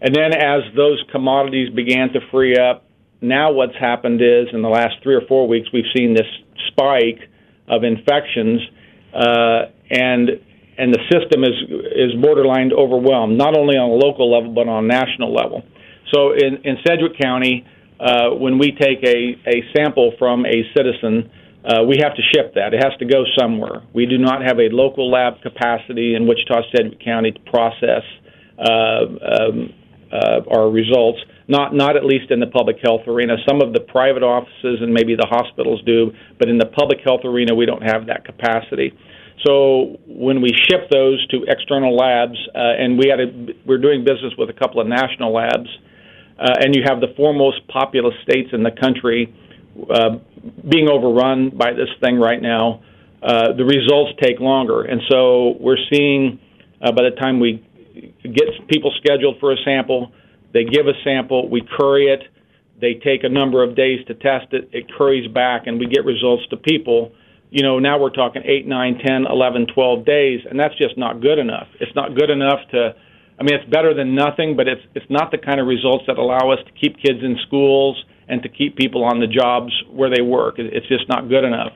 and 0.00 0.14
then 0.14 0.34
as 0.36 0.60
those 0.76 1.02
commodities 1.10 1.70
began 1.74 2.12
to 2.12 2.20
free 2.30 2.56
up, 2.58 2.84
now 3.22 3.52
what's 3.52 3.76
happened 3.80 4.20
is 4.20 4.48
in 4.52 4.60
the 4.60 4.68
last 4.68 4.96
three 5.02 5.14
or 5.14 5.22
four 5.26 5.48
weeks 5.48 5.68
we've 5.72 5.88
seen 5.96 6.14
this 6.14 6.26
spike 6.68 7.20
of 7.68 7.82
infections, 7.84 8.60
uh, 9.14 9.72
and 9.90 10.30
and 10.78 10.92
the 10.92 11.00
system 11.10 11.42
is 11.42 11.56
is 11.96 12.20
borderline 12.20 12.70
overwhelmed, 12.72 13.38
not 13.38 13.56
only 13.56 13.76
on 13.76 13.88
a 13.90 13.94
local 13.94 14.30
level 14.30 14.52
but 14.52 14.68
on 14.68 14.84
a 14.84 14.86
national 14.86 15.32
level. 15.32 15.62
So 16.12 16.32
in 16.32 16.60
in 16.64 16.76
Sedgwick 16.86 17.18
County, 17.18 17.66
uh, 18.00 18.30
when 18.30 18.58
we 18.58 18.72
take 18.72 19.02
a 19.04 19.36
a 19.48 19.62
sample 19.74 20.12
from 20.18 20.44
a 20.46 20.62
citizen 20.76 21.30
uh, 21.66 21.82
we 21.82 21.98
have 21.98 22.14
to 22.14 22.22
ship 22.32 22.54
that. 22.54 22.72
It 22.74 22.82
has 22.84 22.96
to 23.00 23.04
go 23.04 23.24
somewhere. 23.36 23.82
We 23.92 24.06
do 24.06 24.18
not 24.18 24.42
have 24.46 24.58
a 24.58 24.70
local 24.70 25.10
lab 25.10 25.42
capacity 25.42 26.14
in 26.14 26.28
Wichita 26.28 26.62
Sedgwick 26.70 27.02
County 27.04 27.32
to 27.32 27.40
process 27.50 28.06
uh, 28.56 28.62
um, 28.62 29.74
uh, 30.12 30.46
our 30.46 30.70
results. 30.70 31.18
Not 31.48 31.74
not 31.74 31.96
at 31.96 32.04
least 32.04 32.30
in 32.30 32.38
the 32.38 32.46
public 32.46 32.76
health 32.82 33.02
arena. 33.08 33.34
Some 33.48 33.60
of 33.62 33.72
the 33.72 33.80
private 33.80 34.22
offices 34.22 34.78
and 34.80 34.94
maybe 34.94 35.16
the 35.16 35.26
hospitals 35.28 35.82
do, 35.84 36.12
but 36.38 36.48
in 36.48 36.58
the 36.58 36.66
public 36.66 37.00
health 37.04 37.24
arena, 37.24 37.54
we 37.54 37.66
don't 37.66 37.82
have 37.82 38.06
that 38.06 38.24
capacity. 38.24 38.94
So 39.44 39.98
when 40.06 40.40
we 40.40 40.50
ship 40.70 40.88
those 40.90 41.24
to 41.28 41.44
external 41.48 41.94
labs, 41.94 42.38
uh, 42.54 42.78
and 42.78 42.98
we 42.98 43.10
had 43.10 43.20
a, 43.20 43.26
we're 43.66 43.82
doing 43.82 44.04
business 44.04 44.32
with 44.38 44.50
a 44.50 44.54
couple 44.54 44.80
of 44.80 44.86
national 44.86 45.34
labs, 45.34 45.68
uh, 46.38 46.54
and 46.60 46.74
you 46.74 46.82
have 46.84 47.00
the 47.00 47.12
foremost 47.16 47.66
populous 47.68 48.14
states 48.22 48.50
in 48.52 48.62
the 48.62 48.70
country 48.70 49.34
uh, 49.90 50.18
being 50.68 50.88
overrun 50.88 51.50
by 51.50 51.72
this 51.72 51.88
thing 52.00 52.18
right 52.18 52.40
now, 52.40 52.82
uh, 53.22 53.52
the 53.56 53.64
results 53.64 54.12
take 54.22 54.40
longer. 54.40 54.82
And 54.82 55.00
so 55.10 55.56
we're 55.60 55.80
seeing 55.90 56.38
uh, 56.80 56.92
by 56.92 57.02
the 57.04 57.16
time 57.20 57.40
we 57.40 57.64
get 58.22 58.68
people 58.68 58.92
scheduled 58.98 59.40
for 59.40 59.52
a 59.52 59.56
sample, 59.64 60.12
they 60.52 60.64
give 60.64 60.86
a 60.86 60.92
sample, 61.04 61.48
we 61.48 61.62
curry 61.76 62.06
it, 62.06 62.22
they 62.80 62.94
take 62.94 63.24
a 63.24 63.28
number 63.28 63.62
of 63.62 63.74
days 63.74 64.04
to 64.06 64.14
test 64.14 64.52
it, 64.52 64.68
it 64.72 64.86
curries 64.96 65.30
back, 65.32 65.66
and 65.66 65.78
we 65.78 65.86
get 65.86 66.04
results 66.04 66.44
to 66.50 66.56
people. 66.56 67.12
You 67.50 67.62
know, 67.62 67.78
now 67.78 67.98
we're 67.98 68.10
talking 68.10 68.42
8, 68.44 68.66
9, 68.66 68.98
10, 69.04 69.26
11, 69.26 69.66
12 69.74 70.04
days, 70.04 70.40
and 70.48 70.60
that's 70.60 70.76
just 70.76 70.98
not 70.98 71.20
good 71.20 71.38
enough. 71.38 71.68
It's 71.80 71.94
not 71.94 72.14
good 72.14 72.30
enough 72.30 72.60
to. 72.72 72.94
I 73.38 73.42
mean, 73.42 73.54
it's 73.54 73.68
better 73.70 73.92
than 73.92 74.14
nothing, 74.14 74.56
but 74.56 74.66
it's 74.66 74.80
it's 74.94 75.06
not 75.10 75.30
the 75.30 75.38
kind 75.38 75.60
of 75.60 75.66
results 75.66 76.04
that 76.06 76.18
allow 76.18 76.50
us 76.50 76.58
to 76.64 76.72
keep 76.72 76.96
kids 76.96 77.20
in 77.22 77.36
schools 77.46 78.02
and 78.28 78.42
to 78.42 78.48
keep 78.48 78.76
people 78.76 79.04
on 79.04 79.20
the 79.20 79.26
jobs 79.26 79.72
where 79.90 80.10
they 80.10 80.22
work. 80.22 80.54
It's 80.58 80.88
just 80.88 81.08
not 81.08 81.28
good 81.28 81.44
enough. 81.44 81.72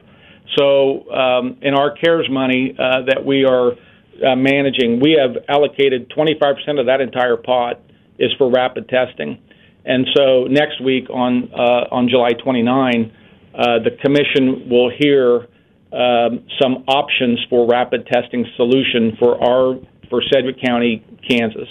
So, 0.58 1.08
um, 1.10 1.58
in 1.62 1.74
our 1.74 1.94
CARES 1.96 2.28
money 2.28 2.74
uh, 2.76 3.02
that 3.06 3.24
we 3.24 3.44
are 3.44 3.72
uh, 3.72 4.36
managing, 4.36 5.00
we 5.00 5.16
have 5.20 5.36
allocated 5.48 6.10
25% 6.10 6.80
of 6.80 6.86
that 6.86 7.00
entire 7.00 7.36
pot 7.36 7.80
is 8.18 8.32
for 8.36 8.50
rapid 8.50 8.88
testing. 8.88 9.38
And 9.84 10.06
so 10.16 10.44
next 10.44 10.82
week 10.82 11.08
on 11.10 11.50
uh, 11.54 11.94
on 11.94 12.08
July 12.08 12.32
29, 12.32 13.12
uh, 13.54 13.78
the 13.84 13.90
commission 14.02 14.68
will 14.68 14.90
hear 14.90 15.48
um, 15.92 16.46
some 16.60 16.84
options 16.86 17.38
for 17.48 17.66
rapid 17.66 18.06
testing 18.06 18.46
solution 18.56 19.16
for 19.18 19.42
our 19.42 19.78
for 20.10 20.20
Sedgwick 20.30 20.56
County, 20.62 21.04
Kansas. 21.26 21.68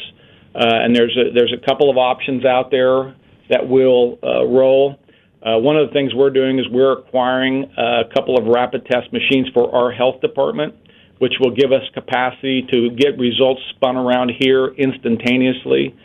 Uh, 0.55 0.65
and 0.65 0.95
there's 0.95 1.15
a, 1.15 1.31
there's 1.33 1.53
a 1.53 1.65
couple 1.65 1.91
of 1.91 1.97
options 1.97 2.43
out 2.45 2.71
there 2.71 3.15
that 3.49 3.67
will 3.67 4.17
uh, 4.23 4.45
roll. 4.45 4.99
Uh, 5.41 5.57
one 5.57 5.77
of 5.77 5.87
the 5.87 5.93
things 5.93 6.13
we're 6.13 6.31
doing 6.31 6.59
is 6.59 6.65
we're 6.71 6.99
acquiring 6.99 7.71
a 7.77 8.03
couple 8.13 8.37
of 8.37 8.45
rapid 8.45 8.85
test 8.85 9.11
machines 9.13 9.47
for 9.53 9.73
our 9.73 9.91
health 9.91 10.19
department, 10.21 10.73
which 11.19 11.33
will 11.39 11.53
give 11.53 11.71
us 11.71 11.83
capacity 11.93 12.65
to 12.71 12.89
get 12.91 13.17
results 13.17 13.61
spun 13.75 13.95
around 13.95 14.31
here 14.39 14.67
instantaneously. 14.67 15.95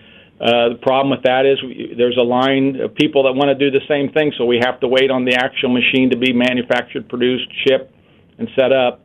Uh, 0.40 0.74
the 0.74 0.78
problem 0.82 1.10
with 1.10 1.22
that 1.22 1.46
is 1.46 1.62
we, 1.62 1.94
there's 1.96 2.18
a 2.18 2.22
line 2.22 2.80
of 2.80 2.94
people 2.94 3.22
that 3.24 3.32
want 3.32 3.48
to 3.48 3.54
do 3.54 3.70
the 3.70 3.84
same 3.88 4.10
thing, 4.12 4.32
so 4.36 4.44
we 4.44 4.60
have 4.62 4.78
to 4.80 4.88
wait 4.88 5.10
on 5.10 5.24
the 5.24 5.34
actual 5.34 5.72
machine 5.72 6.10
to 6.10 6.18
be 6.18 6.32
manufactured, 6.32 7.08
produced, 7.08 7.46
shipped, 7.66 7.94
and 8.38 8.48
set 8.58 8.72
up. 8.72 9.03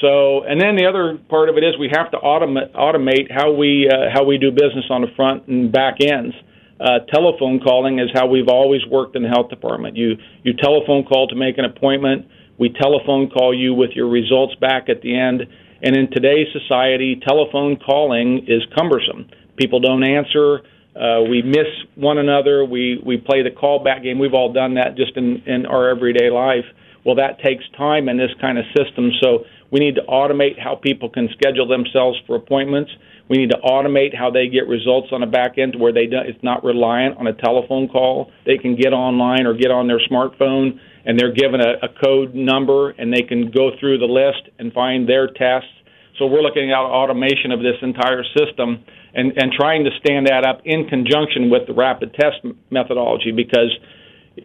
So, 0.00 0.42
and 0.44 0.60
then 0.60 0.76
the 0.76 0.86
other 0.86 1.18
part 1.28 1.48
of 1.48 1.56
it 1.56 1.64
is 1.64 1.78
we 1.78 1.90
have 1.92 2.10
to 2.12 2.18
automate, 2.18 2.72
automate 2.72 3.30
how 3.30 3.52
we 3.52 3.88
uh, 3.90 4.08
how 4.12 4.24
we 4.24 4.38
do 4.38 4.50
business 4.50 4.86
on 4.90 5.02
the 5.02 5.12
front 5.14 5.46
and 5.46 5.70
back 5.70 5.96
ends. 6.00 6.34
Uh, 6.80 7.00
telephone 7.12 7.60
calling 7.60 7.98
is 7.98 8.08
how 8.14 8.26
we've 8.26 8.48
always 8.48 8.80
worked 8.86 9.14
in 9.14 9.22
the 9.22 9.28
health 9.28 9.50
department. 9.50 9.96
You 9.96 10.16
you 10.42 10.54
telephone 10.54 11.04
call 11.04 11.28
to 11.28 11.36
make 11.36 11.58
an 11.58 11.66
appointment. 11.66 12.26
We 12.58 12.70
telephone 12.70 13.28
call 13.28 13.54
you 13.54 13.74
with 13.74 13.90
your 13.94 14.08
results 14.08 14.54
back 14.56 14.88
at 14.88 15.02
the 15.02 15.16
end. 15.16 15.42
And 15.82 15.96
in 15.96 16.10
today's 16.10 16.48
society, 16.52 17.20
telephone 17.26 17.76
calling 17.76 18.44
is 18.46 18.62
cumbersome. 18.76 19.28
People 19.56 19.80
don't 19.80 20.04
answer. 20.04 20.60
Uh, 20.94 21.22
we 21.28 21.42
miss 21.42 21.68
one 21.94 22.18
another. 22.18 22.64
We 22.64 23.00
we 23.04 23.18
play 23.18 23.42
the 23.42 23.50
callback 23.50 24.02
game. 24.02 24.18
We've 24.18 24.34
all 24.34 24.52
done 24.52 24.74
that 24.74 24.96
just 24.96 25.16
in 25.16 25.42
in 25.46 25.66
our 25.66 25.88
everyday 25.90 26.30
life. 26.30 26.64
Well, 27.04 27.16
that 27.16 27.40
takes 27.40 27.64
time 27.76 28.08
in 28.08 28.16
this 28.16 28.30
kind 28.40 28.58
of 28.58 28.64
system. 28.76 29.10
So 29.22 29.44
we 29.70 29.80
need 29.80 29.94
to 29.94 30.02
automate 30.02 30.58
how 30.58 30.74
people 30.74 31.08
can 31.08 31.28
schedule 31.32 31.66
themselves 31.66 32.18
for 32.26 32.36
appointments. 32.36 32.90
We 33.28 33.38
need 33.38 33.50
to 33.50 33.58
automate 33.64 34.16
how 34.16 34.30
they 34.30 34.48
get 34.48 34.66
results 34.66 35.08
on 35.12 35.20
the 35.20 35.26
back 35.26 35.56
end 35.56 35.76
where 35.78 35.92
they 35.92 36.06
don't, 36.06 36.26
it's 36.26 36.42
not 36.42 36.64
reliant 36.64 37.16
on 37.18 37.26
a 37.28 37.32
telephone 37.32 37.88
call. 37.88 38.32
They 38.44 38.58
can 38.58 38.74
get 38.74 38.92
online 38.92 39.46
or 39.46 39.54
get 39.54 39.70
on 39.70 39.86
their 39.86 40.00
smartphone 40.10 40.80
and 41.06 41.18
they're 41.18 41.32
given 41.32 41.60
a, 41.60 41.86
a 41.86 41.88
code 42.02 42.34
number 42.34 42.90
and 42.90 43.12
they 43.12 43.22
can 43.22 43.50
go 43.50 43.70
through 43.78 43.98
the 43.98 44.10
list 44.10 44.50
and 44.58 44.72
find 44.72 45.08
their 45.08 45.28
tests. 45.28 45.70
So 46.18 46.26
we're 46.26 46.42
looking 46.42 46.70
at 46.70 46.76
automation 46.76 47.52
of 47.52 47.60
this 47.60 47.76
entire 47.80 48.24
system 48.36 48.84
and, 49.14 49.32
and 49.38 49.52
trying 49.52 49.84
to 49.84 49.90
stand 50.04 50.26
that 50.26 50.44
up 50.44 50.60
in 50.64 50.86
conjunction 50.88 51.50
with 51.50 51.66
the 51.66 51.72
rapid 51.72 52.12
test 52.14 52.44
methodology 52.70 53.32
because 53.32 53.70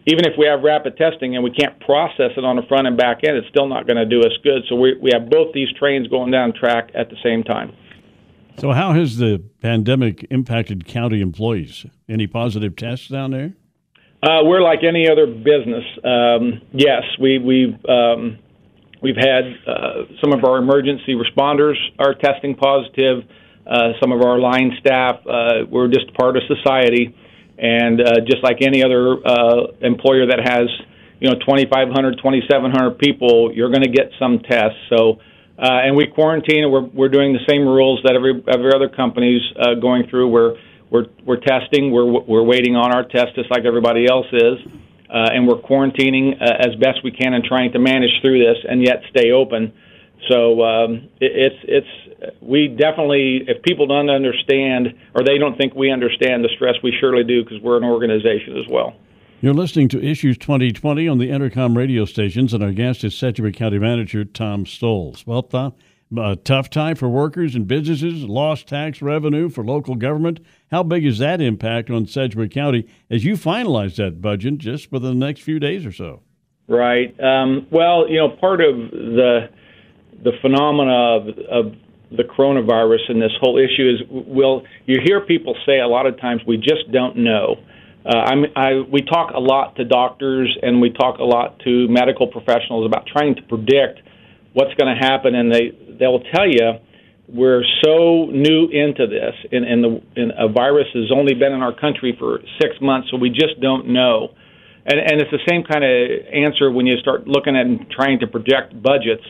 even 0.06 0.25
if 0.25 0.34
we 0.38 0.46
have 0.48 0.62
rapid 0.62 0.98
testing 0.98 1.36
and 1.36 1.44
we 1.44 1.52
can't 1.52 1.80
process 1.82 2.32
it 2.38 2.44
on 2.44 2.56
the 2.56 2.64
front 2.64 2.88
and 2.88 2.98
back 2.98 3.20
end, 3.24 3.38
it's 3.38 3.48
still 3.50 3.68
not 3.68 3.88
going 3.88 3.98
to 3.98 4.06
do 4.06 4.22
us 4.22 4.34
good. 4.44 4.64
So 4.70 4.75
we, 4.75 4.98
we 5.02 5.12
have 5.14 5.30
both 5.30 5.54
these 5.54 5.68
trains 5.78 6.08
going 6.08 6.32
down 6.32 6.54
track 6.54 6.92
at 6.96 7.10
the 7.10 7.18
same 7.24 7.44
time. 7.44 7.75
So, 8.58 8.72
how 8.72 8.94
has 8.94 9.18
the 9.18 9.44
pandemic 9.62 10.25
impacted 10.30 10.86
county 10.86 11.20
employees? 11.20 11.86
Any 12.08 12.25
positive 12.25 12.78
tests 12.78 13.10
down 13.10 13.32
there? 13.32 13.54
Uh, 14.24 14.44
we're 14.44 14.62
like 14.62 14.80
any 14.88 15.10
other 15.10 15.28
business. 15.28 15.84
Um, 16.04 16.62
yes, 16.72 17.04
we, 17.20 17.38
we've 17.38 17.75
um, 17.86 18.40
we've 19.02 19.18
had 19.18 19.44
uh, 19.68 20.06
some 20.24 20.32
of 20.32 20.46
our 20.46 20.58
emergency 20.58 21.16
responders 21.16 21.75
are 22.00 22.14
testing 22.14 22.56
positive. 22.56 23.24
Uh, 23.68 23.94
some 24.00 24.12
of 24.12 24.22
our 24.22 24.40
line 24.40 24.72
staff. 24.80 25.16
Uh, 25.28 25.66
we're 25.70 25.88
just 25.88 26.14
part 26.14 26.38
of 26.38 26.44
society. 26.48 27.16
And 27.57 28.01
uh, 28.01 28.19
just 28.27 28.43
like 28.43 28.57
any 28.62 28.83
other 28.83 29.15
uh, 29.25 29.71
employer 29.81 30.27
that 30.27 30.39
has, 30.43 30.67
you 31.19 31.29
know, 31.29 31.39
2,500, 31.39 32.17
2,700 32.17 33.00
people, 33.00 33.51
you're 33.53 33.69
going 33.69 33.83
to 33.83 33.91
get 33.91 34.12
some 34.19 34.39
tests. 34.39 34.77
So, 34.89 35.19
uh, 35.57 35.88
and 35.88 35.95
we 35.95 36.07
quarantine, 36.07 36.63
and 36.65 36.71
we're 36.71 36.83
we're 36.83 37.09
doing 37.09 37.31
the 37.31 37.45
same 37.47 37.63
rules 37.63 38.01
that 38.03 38.13
every 38.13 38.43
every 38.51 38.75
other 38.75 38.89
company's 38.89 39.41
uh, 39.57 39.75
going 39.75 40.03
through. 40.09 40.27
We're 40.27 40.57
we're 40.91 41.05
we're 41.25 41.39
testing. 41.39 41.91
We're 41.91 42.05
we're 42.05 42.43
waiting 42.43 42.75
on 42.75 42.93
our 42.93 43.07
test 43.07 43.35
just 43.35 43.50
like 43.50 43.63
everybody 43.63 44.05
else 44.05 44.27
is, 44.33 44.59
uh, 45.09 45.31
and 45.31 45.47
we're 45.47 45.63
quarantining 45.63 46.35
uh, 46.41 46.59
as 46.59 46.75
best 46.75 47.00
we 47.05 47.12
can 47.12 47.33
and 47.33 47.43
trying 47.43 47.71
to 47.71 47.79
manage 47.79 48.12
through 48.21 48.39
this 48.39 48.57
and 48.67 48.83
yet 48.83 49.00
stay 49.09 49.31
open. 49.31 49.71
So 50.29 50.62
um, 50.62 51.09
it, 51.21 51.31
it's 51.31 51.62
it's 51.63 51.93
we 52.41 52.67
definitely 52.67 53.43
if 53.48 53.62
people 53.63 53.88
don't 53.88 54.10
understand 54.10 54.93
or 55.13 55.24
they 55.24 55.38
don't 55.38 55.57
think 55.57 55.75
we 55.75 55.91
understand 55.91 56.43
the 56.43 56.50
stress, 56.55 56.75
we 56.84 56.93
surely 57.00 57.24
do 57.24 57.43
because 57.43 57.62
we're 57.62 57.77
an 57.77 57.84
organization 57.84 58.57
as 58.57 58.65
well. 58.69 58.95
You're 59.41 59.53
listening 59.53 59.89
to 59.89 60.03
Issues 60.03 60.38
2020 60.38 61.07
on 61.07 61.17
the 61.17 61.29
Entercom 61.29 61.75
radio 61.75 62.05
stations, 62.05 62.53
and 62.53 62.63
our 62.63 62.72
guest 62.72 63.03
is 63.03 63.15
Sedgwick 63.15 63.55
County 63.55 63.77
Manager 63.77 64.24
Tom 64.25 64.65
Stolz. 64.65 65.27
Well, 65.27 65.43
Tom, 65.43 65.74
a 66.17 66.36
tough 66.36 66.69
time 66.69 66.95
for 66.95 67.10
workers 67.10 67.53
and 67.53 67.67
businesses, 67.67 68.24
lost 68.24 68.67
tax 68.67 69.01
revenue 69.01 69.50
for 69.50 69.63
local 69.63 69.95
government. 69.95 70.39
How 70.72 70.84
big 70.84 71.05
is 71.05 71.19
that 71.19 71.41
impact 71.41 71.89
on 71.89 72.05
Sedgwick 72.05 72.51
County 72.51 72.88
as 73.10 73.25
you 73.25 73.36
finalize 73.36 73.98
that 73.98 74.22
budget 74.22 74.57
just 74.57 74.91
within 74.91 75.19
the 75.19 75.25
next 75.25 75.41
few 75.41 75.60
days 75.60 75.86
or 75.86 75.91
so? 75.91 76.22
Right. 76.67 77.13
Um, 77.19 77.67
well, 77.72 78.10
you 78.10 78.17
know, 78.17 78.29
part 78.29 78.62
of 78.62 78.75
the 78.91 79.50
the 80.24 80.31
phenomena 80.41 81.17
of, 81.17 81.27
of 81.51 81.75
the 82.17 82.24
coronavirus 82.24 83.10
and 83.10 83.22
this 83.22 83.31
whole 83.39 83.57
issue 83.57 83.89
is 83.89 84.01
will 84.10 84.63
you 84.86 85.00
hear 85.03 85.22
people 85.22 85.55
say 85.65 85.79
a 85.79 85.88
lot 85.88 86.05
of 86.05 86.19
times 86.19 86.41
we 86.48 86.57
just 86.57 86.91
don't 86.91 87.17
know. 87.17 87.55
Uh, 88.05 88.17
I'm, 88.17 88.45
I, 88.55 88.81
we 88.91 89.01
talk 89.01 89.34
a 89.34 89.39
lot 89.39 89.75
to 89.77 89.84
doctors 89.84 90.55
and 90.62 90.79
we 90.79 90.91
talk 90.91 91.17
a 91.17 91.24
lot 91.24 91.60
to 91.65 91.88
medical 91.89 92.27
professionals 92.27 92.86
about 92.86 93.07
trying 93.07 93.36
to 93.36 93.41
predict 93.41 94.01
what's 94.53 94.74
going 94.75 94.93
to 94.93 95.00
happen, 95.00 95.36
and 95.36 95.51
they 95.51 95.72
they'll 96.00 96.24
tell 96.34 96.48
you 96.48 96.79
we're 97.27 97.63
so 97.84 98.27
new 98.27 98.69
into 98.69 99.07
this, 99.07 99.34
and, 99.51 99.65
and 99.65 99.84
the 99.84 100.01
and 100.15 100.31
a 100.38 100.48
virus 100.48 100.88
has 100.93 101.12
only 101.12 101.34
been 101.34 101.51
in 101.51 101.62
our 101.62 101.74
country 101.74 102.15
for 102.17 102.39
six 102.62 102.75
months, 102.81 103.10
so 103.12 103.17
we 103.17 103.29
just 103.29 103.60
don't 103.62 103.88
know. 103.89 104.29
And, 104.86 105.00
and 105.00 105.19
it's 105.19 105.31
the 105.31 105.41
same 105.50 105.63
kind 105.63 105.84
of 105.84 106.27
answer 106.31 106.72
when 106.72 106.86
you 106.86 106.98
start 106.98 107.27
looking 107.27 107.55
at 107.55 107.65
and 107.65 107.89
trying 107.89 108.19
to 108.19 108.27
project 108.27 108.79
budgets 108.81 109.25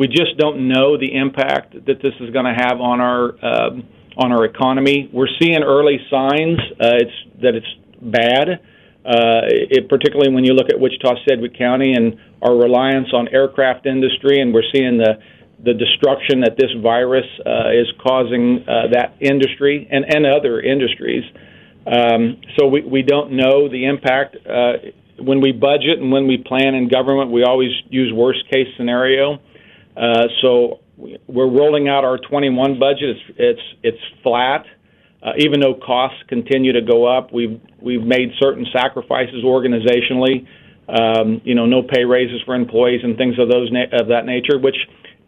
we 0.00 0.08
just 0.08 0.38
don't 0.38 0.66
know 0.66 0.96
the 0.96 1.14
impact 1.14 1.74
that 1.74 2.00
this 2.00 2.14
is 2.20 2.30
going 2.30 2.46
to 2.46 2.56
have 2.56 2.80
on 2.80 3.02
our 3.02 3.36
uh, 3.44 3.70
on 4.16 4.32
our 4.32 4.46
economy. 4.46 5.10
We're 5.12 5.28
seeing 5.38 5.62
early 5.62 5.98
signs 6.10 6.58
uh, 6.80 7.04
it's 7.04 7.18
that 7.42 7.54
it's 7.54 7.72
bad, 8.00 8.48
uh, 9.04 9.44
it, 9.44 9.90
particularly 9.90 10.32
when 10.32 10.44
you 10.44 10.54
look 10.54 10.72
at 10.72 10.80
Wichita 10.80 11.16
Sedgwick 11.28 11.56
County 11.56 11.92
and 11.92 12.16
our 12.40 12.56
reliance 12.56 13.08
on 13.12 13.28
aircraft 13.28 13.84
industry, 13.84 14.40
and 14.40 14.54
we're 14.54 14.68
seeing 14.72 14.96
the 14.96 15.20
the 15.62 15.74
destruction 15.74 16.40
that 16.40 16.56
this 16.56 16.72
virus 16.82 17.28
uh, 17.44 17.68
is 17.68 17.86
causing 18.00 18.64
uh, 18.64 18.88
that 18.96 19.12
industry 19.20 19.86
and, 19.92 20.06
and 20.08 20.24
other 20.24 20.62
industries. 20.62 21.24
Um, 21.86 22.40
so 22.56 22.66
we, 22.66 22.80
we 22.80 23.02
don't 23.02 23.32
know 23.32 23.68
the 23.68 23.84
impact. 23.84 24.36
Uh, 24.48 24.96
when 25.18 25.42
we 25.42 25.52
budget 25.52 26.00
and 26.00 26.10
when 26.10 26.26
we 26.26 26.38
plan 26.38 26.74
in 26.74 26.88
government, 26.88 27.30
we 27.30 27.44
always 27.44 27.72
use 27.90 28.10
worst 28.14 28.48
case 28.50 28.68
scenario. 28.78 29.38
Uh, 30.00 30.28
so 30.40 30.80
we're 31.26 31.50
rolling 31.50 31.88
out 31.88 32.04
our 32.04 32.16
21 32.16 32.78
budget. 32.78 33.16
It's 33.16 33.36
it's 33.36 33.66
it's 33.82 34.22
flat. 34.22 34.64
Uh, 35.22 35.32
even 35.36 35.60
though 35.60 35.74
costs 35.74 36.22
continue 36.28 36.72
to 36.72 36.80
go 36.80 37.04
up, 37.04 37.32
we've 37.32 37.60
we've 37.82 38.02
made 38.02 38.30
certain 38.40 38.66
sacrifices 38.72 39.44
organizationally. 39.44 40.46
Um, 40.88 41.42
you 41.44 41.54
know, 41.54 41.66
no 41.66 41.82
pay 41.82 42.04
raises 42.04 42.40
for 42.46 42.54
employees 42.54 43.00
and 43.04 43.16
things 43.18 43.38
of 43.38 43.50
those 43.50 43.70
na- 43.70 43.92
of 43.92 44.08
that 44.08 44.24
nature, 44.24 44.58
which 44.58 44.76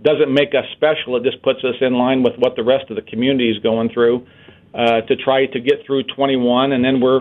doesn't 0.02 0.32
make 0.32 0.54
us 0.54 0.64
special. 0.72 1.16
It 1.16 1.22
just 1.22 1.42
puts 1.42 1.60
us 1.64 1.76
in 1.80 1.92
line 1.92 2.22
with 2.22 2.34
what 2.38 2.56
the 2.56 2.64
rest 2.64 2.88
of 2.90 2.96
the 2.96 3.02
community 3.02 3.50
is 3.50 3.58
going 3.58 3.90
through 3.92 4.26
uh, 4.74 5.02
to 5.02 5.16
try 5.16 5.46
to 5.46 5.60
get 5.60 5.84
through 5.86 6.04
21, 6.04 6.72
and 6.72 6.82
then 6.82 7.00
we're 7.00 7.20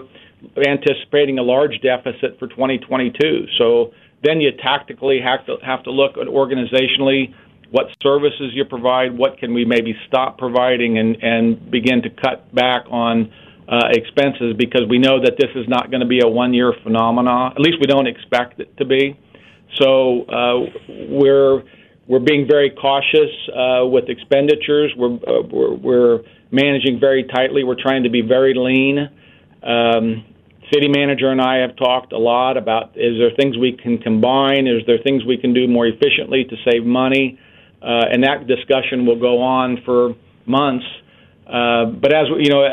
anticipating 0.65 1.39
a 1.39 1.43
large 1.43 1.79
deficit 1.81 2.37
for 2.39 2.47
2022. 2.47 3.47
So 3.57 3.93
then 4.23 4.41
you 4.41 4.51
tactically 4.51 5.19
have 5.23 5.45
to 5.45 5.57
have 5.65 5.83
to 5.83 5.91
look 5.91 6.17
at 6.17 6.27
organizationally 6.27 7.33
what 7.71 7.87
services 8.03 8.51
you 8.53 8.65
provide, 8.65 9.17
what 9.17 9.37
can 9.37 9.53
we 9.53 9.63
maybe 9.65 9.95
stop 10.07 10.37
providing, 10.37 10.97
and 10.97 11.17
and 11.21 11.71
begin 11.71 12.01
to 12.03 12.09
cut 12.09 12.53
back 12.53 12.85
on 12.89 13.31
uh, 13.67 13.87
expenses 13.91 14.53
because 14.57 14.81
we 14.89 14.99
know 14.99 15.21
that 15.21 15.35
this 15.39 15.49
is 15.55 15.67
not 15.67 15.89
going 15.89 16.01
to 16.01 16.07
be 16.07 16.19
a 16.23 16.27
one 16.27 16.53
year 16.53 16.73
phenomenon. 16.83 17.53
At 17.53 17.61
least 17.61 17.77
we 17.79 17.87
don't 17.87 18.07
expect 18.07 18.59
it 18.59 18.75
to 18.77 18.85
be. 18.85 19.17
So 19.79 20.23
uh, 20.23 20.59
we're 21.09 21.63
we're 22.07 22.19
being 22.19 22.45
very 22.45 22.71
cautious 22.71 23.31
uh, 23.55 23.85
with 23.85 24.09
expenditures. 24.09 24.91
We're, 24.97 25.13
uh, 25.13 25.43
we're, 25.49 25.73
we're 25.75 26.19
managing 26.51 26.99
very 26.99 27.23
tightly. 27.23 27.63
We're 27.63 27.81
trying 27.81 28.03
to 28.03 28.09
be 28.09 28.21
very 28.21 28.53
lean. 28.53 29.09
Um, 29.63 30.25
city 30.73 30.87
manager 30.87 31.29
and 31.29 31.41
I 31.41 31.57
have 31.57 31.75
talked 31.75 32.13
a 32.13 32.17
lot 32.17 32.57
about 32.57 32.91
is 32.95 33.17
there 33.17 33.31
things 33.35 33.57
we 33.57 33.73
can 33.73 33.97
combine? 33.97 34.67
Is 34.67 34.85
there 34.87 34.97
things 35.03 35.25
we 35.25 35.37
can 35.37 35.53
do 35.53 35.67
more 35.67 35.87
efficiently 35.87 36.45
to 36.45 36.55
save 36.69 36.85
money? 36.85 37.39
uh, 37.81 38.05
and 38.11 38.23
that 38.23 38.47
discussion 38.47 39.05
will 39.05 39.19
go 39.19 39.41
on 39.41 39.81
for 39.83 40.15
months. 40.45 40.85
Uh, 41.47 41.85
but 41.85 42.13
as 42.13 42.27
you 42.39 42.49
know, 42.49 42.63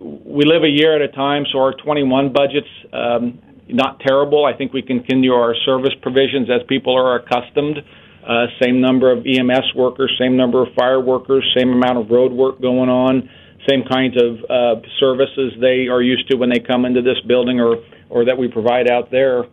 we 0.00 0.44
live 0.44 0.62
a 0.62 0.68
year 0.68 0.94
at 0.94 1.02
a 1.02 1.12
time, 1.12 1.44
so 1.52 1.58
our 1.58 1.74
21 1.74 2.32
budget's 2.32 2.68
um, 2.92 3.40
not 3.68 4.00
terrible. 4.00 4.44
I 4.44 4.56
think 4.56 4.72
we 4.72 4.82
can 4.82 5.00
continue 5.00 5.32
our 5.32 5.54
service 5.66 5.94
provisions 6.00 6.48
as 6.48 6.62
people 6.68 6.96
are 6.96 7.16
accustomed. 7.16 7.78
Uh, 8.22 8.46
same 8.62 8.80
number 8.80 9.10
of 9.10 9.26
EMS 9.26 9.74
workers, 9.74 10.14
same 10.18 10.36
number 10.36 10.62
of 10.62 10.72
fire 10.78 11.00
workers, 11.00 11.44
same 11.58 11.70
amount 11.70 11.98
of 11.98 12.08
road 12.08 12.30
work 12.30 12.60
going 12.62 12.88
on, 12.88 13.28
same 13.68 13.84
kinds 13.84 14.16
of 14.20 14.38
uh, 14.50 14.80
services 14.98 15.52
they 15.60 15.88
are 15.88 16.02
used 16.02 16.28
to 16.30 16.36
when 16.36 16.50
they 16.50 16.58
come 16.58 16.84
into 16.84 17.02
this 17.02 17.20
building 17.26 17.60
or, 17.60 17.76
or 18.10 18.24
that 18.24 18.36
we 18.36 18.48
provide 18.48 18.90
out 18.90 19.10
there. 19.10 19.44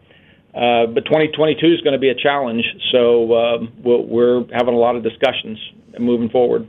Uh, 0.53 0.87
but 0.87 1.05
2022 1.05 1.67
is 1.67 1.81
going 1.81 1.93
to 1.93 1.99
be 1.99 2.09
a 2.09 2.15
challenge, 2.15 2.63
so 2.91 3.35
um, 3.35 3.71
we're 3.83 4.43
having 4.51 4.73
a 4.73 4.77
lot 4.77 4.95
of 4.95 5.03
discussions 5.03 5.59
moving 5.99 6.29
forward. 6.29 6.67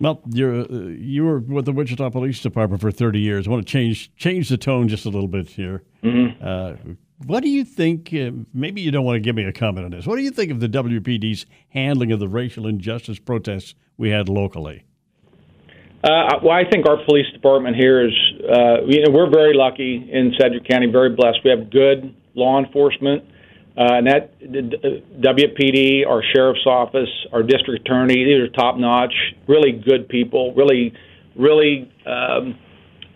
Well, 0.00 0.20
you're 0.32 0.62
uh, 0.62 0.88
you 0.88 1.24
were 1.24 1.38
with 1.38 1.66
the 1.66 1.72
Wichita 1.72 2.10
Police 2.10 2.40
Department 2.40 2.80
for 2.80 2.90
30 2.90 3.20
years. 3.20 3.46
I 3.46 3.50
want 3.50 3.66
to 3.66 3.70
change 3.70 4.10
change 4.16 4.48
the 4.48 4.56
tone 4.56 4.88
just 4.88 5.04
a 5.04 5.10
little 5.10 5.28
bit 5.28 5.48
here. 5.50 5.84
Mm-hmm. 6.02 6.44
Uh, 6.44 6.94
what 7.26 7.42
do 7.42 7.50
you 7.50 7.64
think? 7.64 8.12
Uh, 8.12 8.30
maybe 8.54 8.80
you 8.80 8.90
don't 8.90 9.04
want 9.04 9.16
to 9.16 9.20
give 9.20 9.36
me 9.36 9.44
a 9.44 9.52
comment 9.52 9.84
on 9.84 9.90
this. 9.90 10.06
What 10.06 10.16
do 10.16 10.22
you 10.22 10.30
think 10.30 10.50
of 10.50 10.60
the 10.60 10.68
WPD's 10.68 11.44
handling 11.68 12.12
of 12.12 12.18
the 12.18 12.28
racial 12.28 12.66
injustice 12.66 13.18
protests 13.18 13.74
we 13.98 14.08
had 14.08 14.28
locally? 14.28 14.84
Uh, 16.02 16.40
well, 16.42 16.52
I 16.52 16.64
think 16.70 16.88
our 16.88 17.04
police 17.04 17.26
department 17.34 17.76
here 17.76 18.06
is, 18.06 18.12
uh, 18.42 18.84
you 18.86 19.04
know, 19.04 19.12
we're 19.12 19.30
very 19.30 19.52
lucky 19.54 20.08
in 20.10 20.32
Sedgwick 20.40 20.66
County, 20.68 20.86
very 20.90 21.10
blessed. 21.14 21.40
We 21.44 21.50
have 21.50 21.70
good 21.70 22.14
law 22.34 22.58
enforcement. 22.58 23.24
Uh, 23.76 23.96
and 23.96 24.06
that 24.06 24.32
the 24.40 25.02
WPD, 25.20 26.06
our 26.06 26.22
sheriff's 26.34 26.66
office, 26.66 27.08
our 27.32 27.42
district 27.42 27.86
attorney, 27.86 28.24
these 28.24 28.40
are 28.40 28.48
top 28.48 28.76
notch, 28.76 29.14
really 29.46 29.72
good 29.72 30.08
people, 30.08 30.52
really, 30.54 30.92
really 31.36 31.90
um, 32.04 32.58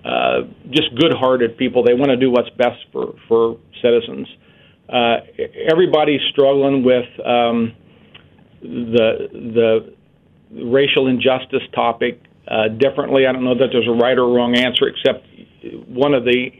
uh, 0.04 0.42
just 0.70 0.94
good 0.96 1.12
hearted 1.12 1.58
people. 1.58 1.82
They 1.82 1.94
want 1.94 2.10
to 2.10 2.16
do 2.16 2.30
what's 2.30 2.50
best 2.50 2.78
for, 2.92 3.14
for 3.26 3.58
citizens. 3.82 4.28
Uh, 4.88 5.16
everybody's 5.70 6.20
struggling 6.30 6.84
with 6.84 7.08
um, 7.26 7.74
the, 8.62 9.28
the 9.32 9.94
racial 10.64 11.08
injustice 11.08 11.62
topic 11.74 12.22
uh, 12.48 12.68
differently. 12.68 13.26
I 13.26 13.32
don't 13.32 13.44
know 13.44 13.58
that 13.58 13.68
there's 13.72 13.88
a 13.88 13.92
right 13.92 14.18
or 14.18 14.28
wrong 14.32 14.56
answer, 14.56 14.86
except 14.86 15.26
one 15.86 16.14
of 16.14 16.24
the 16.24 16.50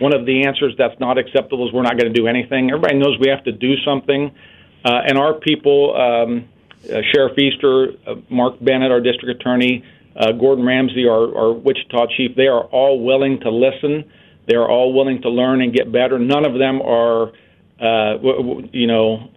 one 0.00 0.12
of 0.12 0.26
the 0.26 0.44
answers 0.46 0.74
that's 0.76 0.98
not 0.98 1.18
acceptable 1.18 1.68
is 1.68 1.72
we're 1.72 1.82
not 1.82 1.96
going 1.96 2.12
to 2.12 2.20
do 2.20 2.26
anything. 2.26 2.70
Everybody 2.70 2.98
knows 2.98 3.16
we 3.20 3.28
have 3.28 3.44
to 3.44 3.52
do 3.52 3.76
something, 3.84 4.32
uh, 4.84 5.00
and 5.06 5.16
our 5.16 5.34
people, 5.34 5.94
um, 5.96 6.48
uh, 6.92 7.00
Sheriff 7.12 7.38
Easter, 7.38 7.92
uh, 8.06 8.16
Mark 8.28 8.56
Bennett, 8.60 8.90
our 8.90 9.00
district 9.00 9.40
attorney, 9.40 9.84
uh, 10.16 10.32
Gordon 10.32 10.66
Ramsay, 10.66 11.06
our, 11.06 11.36
our 11.36 11.52
Wichita 11.52 12.06
chief, 12.16 12.36
they 12.36 12.48
are 12.48 12.64
all 12.64 13.04
willing 13.04 13.40
to 13.40 13.50
listen. 13.50 14.04
They 14.46 14.56
are 14.56 14.68
all 14.68 14.92
willing 14.92 15.22
to 15.22 15.30
learn 15.30 15.62
and 15.62 15.72
get 15.72 15.90
better. 15.90 16.18
None 16.18 16.44
of 16.44 16.58
them 16.58 16.82
are, 16.82 17.28
uh, 17.80 18.16
w- 18.18 18.36
w- 18.36 18.68
you 18.72 18.86
know, 18.86 19.30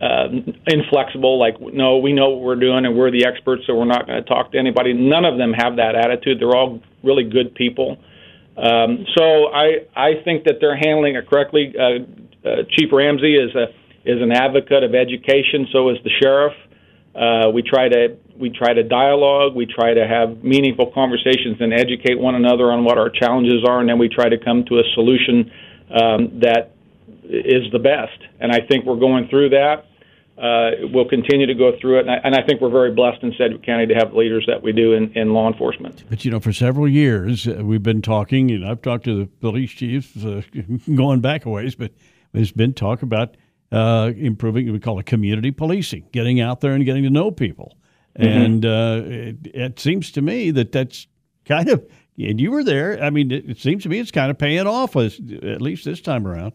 uh, 0.00 0.28
inflexible. 0.66 1.38
Like, 1.38 1.60
no, 1.60 1.98
we 1.98 2.12
know 2.12 2.30
what 2.30 2.40
we're 2.40 2.56
doing 2.60 2.86
and 2.86 2.96
we're 2.96 3.10
the 3.10 3.26
experts, 3.26 3.64
so 3.66 3.74
we're 3.74 3.84
not 3.84 4.06
going 4.06 4.22
to 4.22 4.28
talk 4.28 4.52
to 4.52 4.58
anybody. 4.58 4.94
None 4.94 5.24
of 5.24 5.36
them 5.36 5.52
have 5.52 5.76
that 5.76 5.94
attitude. 5.94 6.40
They're 6.40 6.56
all 6.56 6.80
really 7.02 7.24
good 7.24 7.54
people. 7.54 7.98
Um, 8.56 9.06
so 9.16 9.52
I 9.52 9.86
I 9.94 10.22
think 10.24 10.44
that 10.44 10.56
they're 10.60 10.76
handling 10.76 11.16
it 11.16 11.28
correctly. 11.28 11.74
Uh, 11.78 12.48
uh, 12.48 12.62
Chief 12.70 12.90
Ramsay 12.92 13.36
is 13.36 13.54
a 13.54 13.68
is 14.04 14.20
an 14.22 14.32
advocate 14.32 14.82
of 14.82 14.94
education. 14.94 15.68
So 15.72 15.90
is 15.90 15.98
the 16.02 16.10
sheriff. 16.20 16.54
Uh, 17.14 17.50
we 17.52 17.62
try 17.62 17.88
to 17.88 18.16
we 18.38 18.50
try 18.50 18.72
to 18.72 18.82
dialogue. 18.82 19.54
We 19.54 19.66
try 19.66 19.94
to 19.94 20.06
have 20.06 20.42
meaningful 20.42 20.92
conversations 20.92 21.58
and 21.60 21.72
educate 21.72 22.18
one 22.18 22.34
another 22.34 22.72
on 22.72 22.84
what 22.84 22.96
our 22.98 23.10
challenges 23.10 23.64
are, 23.68 23.80
and 23.80 23.88
then 23.88 23.98
we 23.98 24.08
try 24.08 24.28
to 24.28 24.38
come 24.38 24.64
to 24.64 24.78
a 24.78 24.84
solution 24.94 25.50
um, 25.90 26.40
that 26.40 26.72
is 27.24 27.70
the 27.72 27.78
best. 27.78 28.18
And 28.40 28.50
I 28.50 28.60
think 28.66 28.86
we're 28.86 28.98
going 28.98 29.28
through 29.28 29.50
that 29.50 29.86
uh, 30.40 30.70
we'll 30.92 31.08
continue 31.08 31.46
to 31.46 31.54
go 31.54 31.72
through 31.78 31.98
it. 31.98 32.00
And 32.02 32.10
I, 32.10 32.14
and 32.24 32.34
I, 32.34 32.42
think 32.46 32.62
we're 32.62 32.70
very 32.70 32.92
blessed 32.92 33.22
in 33.22 33.34
Sedgwick 33.36 33.62
County 33.62 33.86
to 33.86 33.94
have 33.94 34.14
leaders 34.14 34.44
that 34.46 34.62
we 34.62 34.72
do 34.72 34.94
in, 34.94 35.12
in 35.12 35.34
law 35.34 35.50
enforcement. 35.52 36.02
But, 36.08 36.24
you 36.24 36.30
know, 36.30 36.40
for 36.40 36.52
several 36.52 36.88
years, 36.88 37.46
uh, 37.46 37.60
we've 37.62 37.82
been 37.82 38.00
talking, 38.00 38.50
and 38.50 38.66
I've 38.66 38.80
talked 38.80 39.04
to 39.04 39.18
the 39.18 39.26
police 39.26 39.70
chiefs 39.70 40.16
uh, 40.24 40.40
going 40.94 41.20
back 41.20 41.44
a 41.44 41.50
ways, 41.50 41.74
but 41.74 41.92
there's 42.32 42.52
been 42.52 42.72
talk 42.72 43.02
about 43.02 43.36
uh, 43.70 44.12
improving, 44.16 44.66
what 44.66 44.72
we 44.72 44.80
call 44.80 44.98
it 44.98 45.04
community 45.04 45.50
policing, 45.50 46.08
getting 46.10 46.40
out 46.40 46.62
there 46.62 46.72
and 46.72 46.86
getting 46.86 47.02
to 47.02 47.10
know 47.10 47.30
people. 47.30 47.76
Mm-hmm. 48.18 48.42
And 48.42 48.64
uh, 48.64 49.02
it, 49.04 49.36
it, 49.44 49.78
seems 49.78 50.10
to 50.12 50.22
me 50.22 50.50
that 50.52 50.72
that's 50.72 51.06
kind 51.44 51.68
of, 51.68 51.86
and 52.18 52.40
you 52.40 52.50
were 52.50 52.64
there, 52.64 53.02
I 53.02 53.10
mean, 53.10 53.30
it, 53.30 53.50
it 53.50 53.58
seems 53.58 53.82
to 53.82 53.90
me 53.90 53.98
it's 53.98 54.10
kind 54.10 54.30
of 54.30 54.38
paying 54.38 54.66
off, 54.66 54.96
at 54.96 55.60
least 55.60 55.84
this 55.84 56.00
time 56.00 56.26
around. 56.26 56.54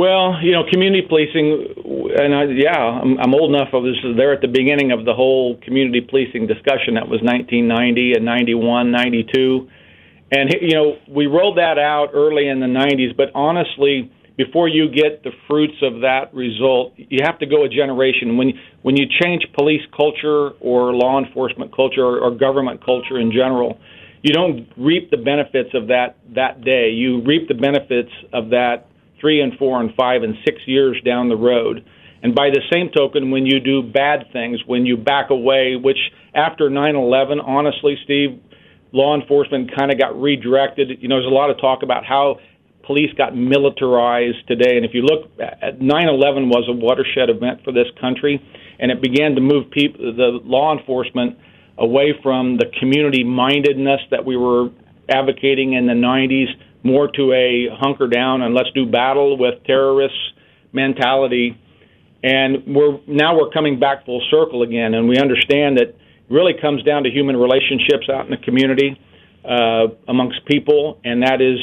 Well, 0.00 0.40
you 0.40 0.52
know, 0.52 0.64
community 0.64 1.06
policing, 1.06 1.76
and 2.16 2.34
I, 2.34 2.44
yeah, 2.56 2.72
I'm, 2.72 3.18
I'm 3.20 3.34
old 3.34 3.54
enough. 3.54 3.68
I 3.74 3.76
was 3.76 4.00
there 4.16 4.32
at 4.32 4.40
the 4.40 4.48
beginning 4.48 4.92
of 4.92 5.04
the 5.04 5.12
whole 5.12 5.60
community 5.60 6.00
policing 6.00 6.46
discussion. 6.46 6.96
That 6.96 7.04
was 7.04 7.20
1990 7.20 8.14
and 8.16 8.24
91, 8.24 8.90
92, 8.90 9.68
and 10.32 10.48
you 10.62 10.72
know, 10.72 10.96
we 11.06 11.26
rolled 11.26 11.58
that 11.58 11.76
out 11.76 12.12
early 12.14 12.48
in 12.48 12.60
the 12.60 12.66
90s. 12.66 13.14
But 13.14 13.28
honestly, 13.34 14.10
before 14.38 14.68
you 14.68 14.88
get 14.88 15.22
the 15.22 15.32
fruits 15.46 15.76
of 15.82 16.00
that 16.00 16.32
result, 16.32 16.94
you 16.96 17.20
have 17.22 17.38
to 17.40 17.44
go 17.44 17.64
a 17.64 17.68
generation. 17.68 18.38
When 18.38 18.56
when 18.80 18.96
you 18.96 19.04
change 19.04 19.44
police 19.52 19.84
culture 19.94 20.56
or 20.64 20.94
law 20.94 21.20
enforcement 21.20 21.76
culture 21.76 22.08
or, 22.08 22.20
or 22.20 22.30
government 22.30 22.82
culture 22.82 23.20
in 23.20 23.32
general, 23.32 23.78
you 24.22 24.32
don't 24.32 24.66
reap 24.78 25.10
the 25.10 25.18
benefits 25.18 25.74
of 25.74 25.88
that 25.88 26.16
that 26.34 26.64
day. 26.64 26.88
You 26.88 27.20
reap 27.20 27.48
the 27.48 27.60
benefits 27.60 28.12
of 28.32 28.48
that 28.56 28.89
three 29.20 29.40
and 29.40 29.56
four 29.58 29.80
and 29.80 29.94
five 29.94 30.22
and 30.22 30.34
six 30.44 30.58
years 30.66 31.00
down 31.04 31.28
the 31.28 31.36
road. 31.36 31.84
And 32.22 32.34
by 32.34 32.50
the 32.50 32.60
same 32.72 32.90
token, 32.94 33.30
when 33.30 33.46
you 33.46 33.60
do 33.60 33.82
bad 33.82 34.26
things, 34.32 34.60
when 34.66 34.84
you 34.84 34.96
back 34.96 35.30
away, 35.30 35.76
which 35.76 35.98
after 36.34 36.68
9 36.68 36.94
11, 36.94 37.40
honestly, 37.40 37.96
Steve, 38.04 38.40
law 38.92 39.18
enforcement 39.18 39.70
kind 39.76 39.90
of 39.90 39.98
got 39.98 40.20
redirected. 40.20 41.00
You 41.00 41.08
know, 41.08 41.16
there's 41.16 41.26
a 41.26 41.34
lot 41.34 41.50
of 41.50 41.58
talk 41.60 41.82
about 41.82 42.04
how 42.04 42.36
police 42.84 43.12
got 43.16 43.36
militarized 43.36 44.46
today. 44.48 44.76
And 44.76 44.84
if 44.84 44.92
you 44.94 45.02
look 45.02 45.30
at 45.40 45.80
9 45.80 46.08
11 46.08 46.48
was 46.48 46.66
a 46.68 46.72
watershed 46.72 47.30
event 47.30 47.64
for 47.64 47.72
this 47.72 47.86
country, 48.00 48.42
and 48.78 48.90
it 48.90 49.00
began 49.00 49.34
to 49.34 49.40
move 49.40 49.70
people, 49.70 50.12
the 50.14 50.40
law 50.44 50.76
enforcement 50.76 51.38
away 51.78 52.12
from 52.22 52.58
the 52.58 52.66
community 52.78 53.24
mindedness 53.24 54.00
that 54.10 54.24
we 54.24 54.36
were 54.36 54.68
advocating 55.08 55.72
in 55.72 55.86
the 55.86 55.94
90s 55.94 56.52
more 56.82 57.08
to 57.08 57.32
a 57.32 57.68
hunker 57.78 58.08
down 58.08 58.42
and 58.42 58.54
let's 58.54 58.70
do 58.74 58.86
battle 58.86 59.36
with 59.36 59.62
terrorists 59.64 60.18
mentality. 60.72 61.58
And 62.22 62.64
we're 62.66 63.00
now 63.06 63.36
we're 63.36 63.50
coming 63.50 63.80
back 63.80 64.04
full 64.04 64.22
circle 64.30 64.62
again, 64.62 64.94
and 64.94 65.08
we 65.08 65.16
understand 65.18 65.78
that 65.78 65.88
it 65.88 65.96
really 66.28 66.52
comes 66.60 66.82
down 66.82 67.04
to 67.04 67.10
human 67.10 67.36
relationships 67.36 68.08
out 68.12 68.26
in 68.26 68.30
the 68.30 68.36
community 68.36 69.00
uh, 69.44 69.88
amongst 70.06 70.44
people, 70.46 71.00
and 71.02 71.22
that 71.22 71.40
is 71.40 71.58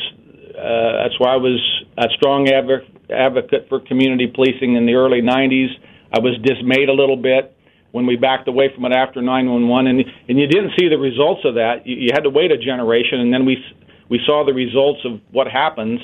uh, 0.58 1.04
that's 1.04 1.20
why 1.20 1.34
I 1.34 1.38
was 1.38 1.62
a 1.98 2.10
strong 2.18 2.50
advocate 2.50 3.70
for 3.70 3.80
community 3.82 4.26
policing 4.34 4.76
in 4.76 4.88
the 4.88 4.96
early 4.96 5.22
'90s. 5.22 5.70
I 6.12 6.20
was 6.20 6.40
dismayed 6.42 6.90
a 6.90 6.94
little 6.94 7.18
bit 7.18 7.54
when 7.92 8.08
we 8.08 8.16
backed 8.16 8.48
away 8.48 8.74
from 8.74 8.86
it 8.86 8.94
after 8.94 9.22
911, 9.22 9.88
and 9.88 10.06
and 10.28 10.40
you 10.40 10.48
didn't 10.48 10.72
see 10.80 10.90
the 10.90 10.98
results 10.98 11.42
of 11.46 11.54
that. 11.56 11.86
You, 11.86 11.96
you 11.98 12.10
had 12.14 12.24
to 12.24 12.32
wait 12.32 12.52
a 12.52 12.58
generation, 12.58 13.20
and 13.20 13.32
then 13.32 13.46
we 13.46 13.58
we 14.10 14.20
saw 14.26 14.46
the 14.46 14.54
results 14.54 15.00
of 15.06 15.20
what 15.32 15.48
happens 15.48 16.00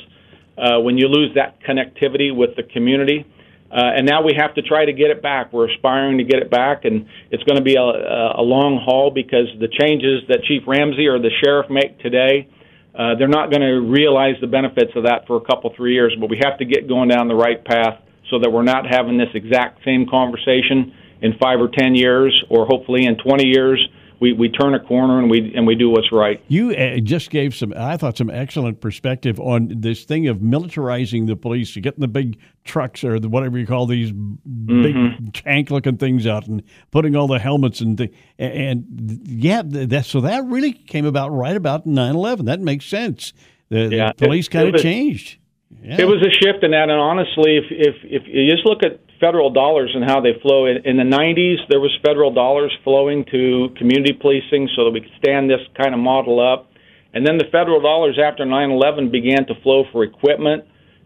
uh, 0.57 0.79
when 0.79 0.97
you 0.97 1.07
lose 1.07 1.33
that 1.35 1.59
connectivity 1.63 2.35
with 2.35 2.55
the 2.55 2.63
community. 2.63 3.25
Uh, 3.71 3.97
and 3.97 4.05
now 4.05 4.21
we 4.21 4.33
have 4.37 4.53
to 4.53 4.61
try 4.61 4.85
to 4.85 4.93
get 4.93 5.09
it 5.09 5.23
back. 5.23 5.51
We're 5.51 5.67
aspiring 5.71 6.19
to 6.19 6.23
get 6.23 6.43
it 6.43 6.51
back, 6.51 6.85
and 6.85 7.07
it's 7.31 7.41
going 7.43 7.57
to 7.57 7.63
be 7.63 7.73
a, 7.73 7.81
a 7.81 8.45
long 8.45 8.79
haul 8.83 9.09
because 9.09 9.49
the 9.59 9.67
changes 9.67 10.21
that 10.29 10.43
Chief 10.43 10.61
Ramsay 10.67 11.07
or 11.07 11.17
the 11.17 11.31
sheriff 11.43 11.71
make 11.71 11.97
today, 11.99 12.47
uh, 12.93 13.15
they're 13.17 13.27
not 13.27 13.49
going 13.49 13.65
to 13.65 13.81
realize 13.81 14.35
the 14.41 14.47
benefits 14.47 14.91
of 14.95 15.05
that 15.05 15.25
for 15.25 15.37
a 15.37 15.41
couple, 15.41 15.73
three 15.75 15.93
years. 15.95 16.15
But 16.19 16.29
we 16.29 16.39
have 16.43 16.59
to 16.59 16.65
get 16.65 16.87
going 16.87 17.09
down 17.09 17.27
the 17.27 17.35
right 17.35 17.65
path 17.65 17.97
so 18.29 18.37
that 18.37 18.51
we're 18.51 18.61
not 18.61 18.85
having 18.85 19.17
this 19.17 19.33
exact 19.33 19.83
same 19.83 20.05
conversation 20.05 20.93
in 21.23 21.33
five 21.41 21.59
or 21.59 21.69
ten 21.73 21.95
years, 21.95 22.29
or 22.49 22.67
hopefully 22.67 23.05
in 23.05 23.17
20 23.17 23.47
years 23.47 23.81
we, 24.23 24.31
we 24.31 24.47
turn 24.47 24.73
a 24.73 24.79
corner 24.79 25.19
and 25.19 25.29
we 25.29 25.51
and 25.53 25.67
we 25.67 25.75
do 25.75 25.89
what's 25.89 26.09
right. 26.09 26.41
You 26.47 26.71
uh, 26.71 26.99
just 26.99 27.29
gave 27.29 27.53
some, 27.53 27.73
I 27.75 27.97
thought, 27.97 28.17
some 28.17 28.29
excellent 28.29 28.79
perspective 28.79 29.37
on 29.37 29.69
this 29.75 30.05
thing 30.05 30.29
of 30.29 30.37
militarizing 30.37 31.27
the 31.27 31.35
police, 31.35 31.75
getting 31.75 31.99
the 31.99 32.07
big 32.07 32.39
trucks 32.63 33.03
or 33.03 33.19
the, 33.19 33.27
whatever 33.27 33.57
you 33.59 33.67
call 33.67 33.85
these 33.85 34.13
mm-hmm. 34.13 34.81
big 34.81 35.33
tank-looking 35.33 35.97
things 35.97 36.25
out, 36.25 36.47
and 36.47 36.63
putting 36.89 37.17
all 37.17 37.27
the 37.27 37.37
helmets 37.37 37.81
and 37.81 38.09
and 38.39 38.85
yeah, 39.25 39.61
that 39.65 40.05
so 40.05 40.21
that 40.21 40.45
really 40.45 40.71
came 40.71 41.05
about 41.05 41.29
right 41.31 41.57
about 41.57 41.85
9-11. 41.85 42.45
That 42.45 42.61
makes 42.61 42.85
sense. 42.85 43.33
The, 43.67 43.89
yeah, 43.89 44.13
the 44.15 44.25
police 44.25 44.47
kind 44.47 44.73
of 44.73 44.81
changed. 44.81 45.37
Yeah. 45.81 45.99
It 45.99 46.05
was 46.05 46.21
a 46.21 46.31
shift 46.31 46.63
in 46.63 46.71
that, 46.71 46.89
and 46.89 46.93
honestly, 46.93 47.57
if 47.57 47.65
if 47.69 47.95
if 48.03 48.23
you 48.27 48.49
just 48.49 48.65
look 48.65 48.83
at 48.83 49.01
federal 49.23 49.49
dollars 49.51 49.91
and 49.95 50.03
how 50.03 50.19
they 50.19 50.35
flow. 50.41 50.65
In, 50.65 50.83
in 50.83 50.97
the 50.97 51.07
90s, 51.07 51.63
there 51.69 51.79
was 51.79 51.91
federal 52.05 52.33
dollars 52.33 52.75
flowing 52.83 53.23
to 53.31 53.69
community 53.77 54.11
policing 54.11 54.67
so 54.75 54.83
that 54.83 54.91
we 54.91 54.99
could 54.99 55.15
stand 55.23 55.49
this 55.49 55.63
kind 55.79 55.93
of 55.93 55.99
model 55.99 56.43
up. 56.43 56.69
And 57.13 57.25
then 57.25 57.37
the 57.37 57.45
federal 57.51 57.79
dollars 57.79 58.19
after 58.19 58.43
9/11 58.43 59.11
began 59.11 59.45
to 59.47 59.53
flow 59.63 59.85
for 59.91 60.03
equipment 60.03 60.65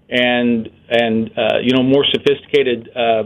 and 0.10 0.69
and 0.89 1.30
uh, 1.38 1.60
you 1.62 1.75
know 1.75 1.84
more 1.84 2.06
sophisticated 2.10 2.89
uh, 2.95 3.23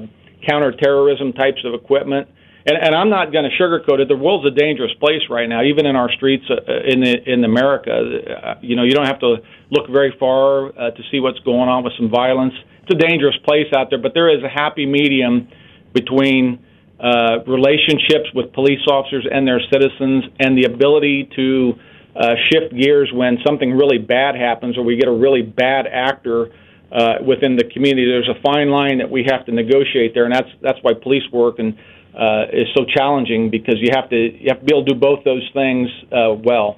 counterterrorism 0.47 1.33
types 1.33 1.61
of 1.63 1.73
equipment. 1.73 2.27
And, 2.65 2.77
and 2.77 2.93
I'm 2.93 3.09
not 3.09 3.31
going 3.31 3.45
to 3.49 3.53
sugarcoat 3.57 3.99
it. 3.99 4.07
The 4.07 4.15
world's 4.15 4.45
a 4.45 4.51
dangerous 4.51 4.91
place 4.99 5.21
right 5.29 5.49
now, 5.49 5.63
even 5.63 5.85
in 5.85 5.95
our 5.95 6.11
streets 6.11 6.45
uh, 6.49 6.55
in 6.85 7.01
the, 7.01 7.15
in 7.25 7.43
America. 7.43 7.89
Uh, 7.89 8.55
you 8.61 8.75
know, 8.75 8.83
you 8.83 8.91
don't 8.91 9.07
have 9.07 9.19
to 9.21 9.37
look 9.71 9.89
very 9.89 10.13
far 10.19 10.67
uh, 10.69 10.91
to 10.91 11.01
see 11.09 11.19
what's 11.19 11.39
going 11.39 11.69
on 11.69 11.83
with 11.83 11.93
some 11.97 12.09
violence. 12.09 12.53
A 12.91 12.95
dangerous 12.95 13.37
place 13.45 13.67
out 13.75 13.89
there, 13.89 13.99
but 13.99 14.13
there 14.13 14.29
is 14.29 14.43
a 14.43 14.49
happy 14.49 14.85
medium 14.85 15.47
between 15.93 16.59
uh, 16.99 17.39
relationships 17.47 18.29
with 18.35 18.51
police 18.53 18.85
officers 18.87 19.25
and 19.31 19.47
their 19.47 19.61
citizens, 19.71 20.25
and 20.39 20.57
the 20.57 20.65
ability 20.65 21.29
to 21.35 21.73
uh, 22.15 22.35
shift 22.51 22.75
gears 22.75 23.09
when 23.13 23.37
something 23.47 23.71
really 23.71 23.97
bad 23.97 24.35
happens 24.35 24.77
or 24.77 24.83
we 24.83 24.97
get 24.97 25.07
a 25.07 25.11
really 25.11 25.41
bad 25.41 25.87
actor 25.87 26.51
uh, 26.91 27.15
within 27.25 27.55
the 27.55 27.63
community. 27.63 28.05
There's 28.05 28.29
a 28.29 28.41
fine 28.41 28.69
line 28.69 28.97
that 28.97 29.09
we 29.09 29.25
have 29.31 29.45
to 29.45 29.51
negotiate 29.51 30.13
there, 30.13 30.25
and 30.25 30.33
that's 30.33 30.49
that's 30.61 30.79
why 30.81 30.91
police 30.93 31.23
work 31.31 31.59
and 31.59 31.77
uh, 32.13 32.51
is 32.51 32.67
so 32.75 32.83
challenging 32.85 33.49
because 33.49 33.75
you 33.79 33.89
have 33.95 34.09
to 34.09 34.17
you 34.17 34.47
have 34.49 34.59
to 34.59 34.65
be 34.65 34.73
able 34.75 34.85
to 34.85 34.93
do 34.93 34.99
both 34.99 35.23
those 35.23 35.49
things 35.53 35.89
uh, 36.11 36.33
well. 36.43 36.77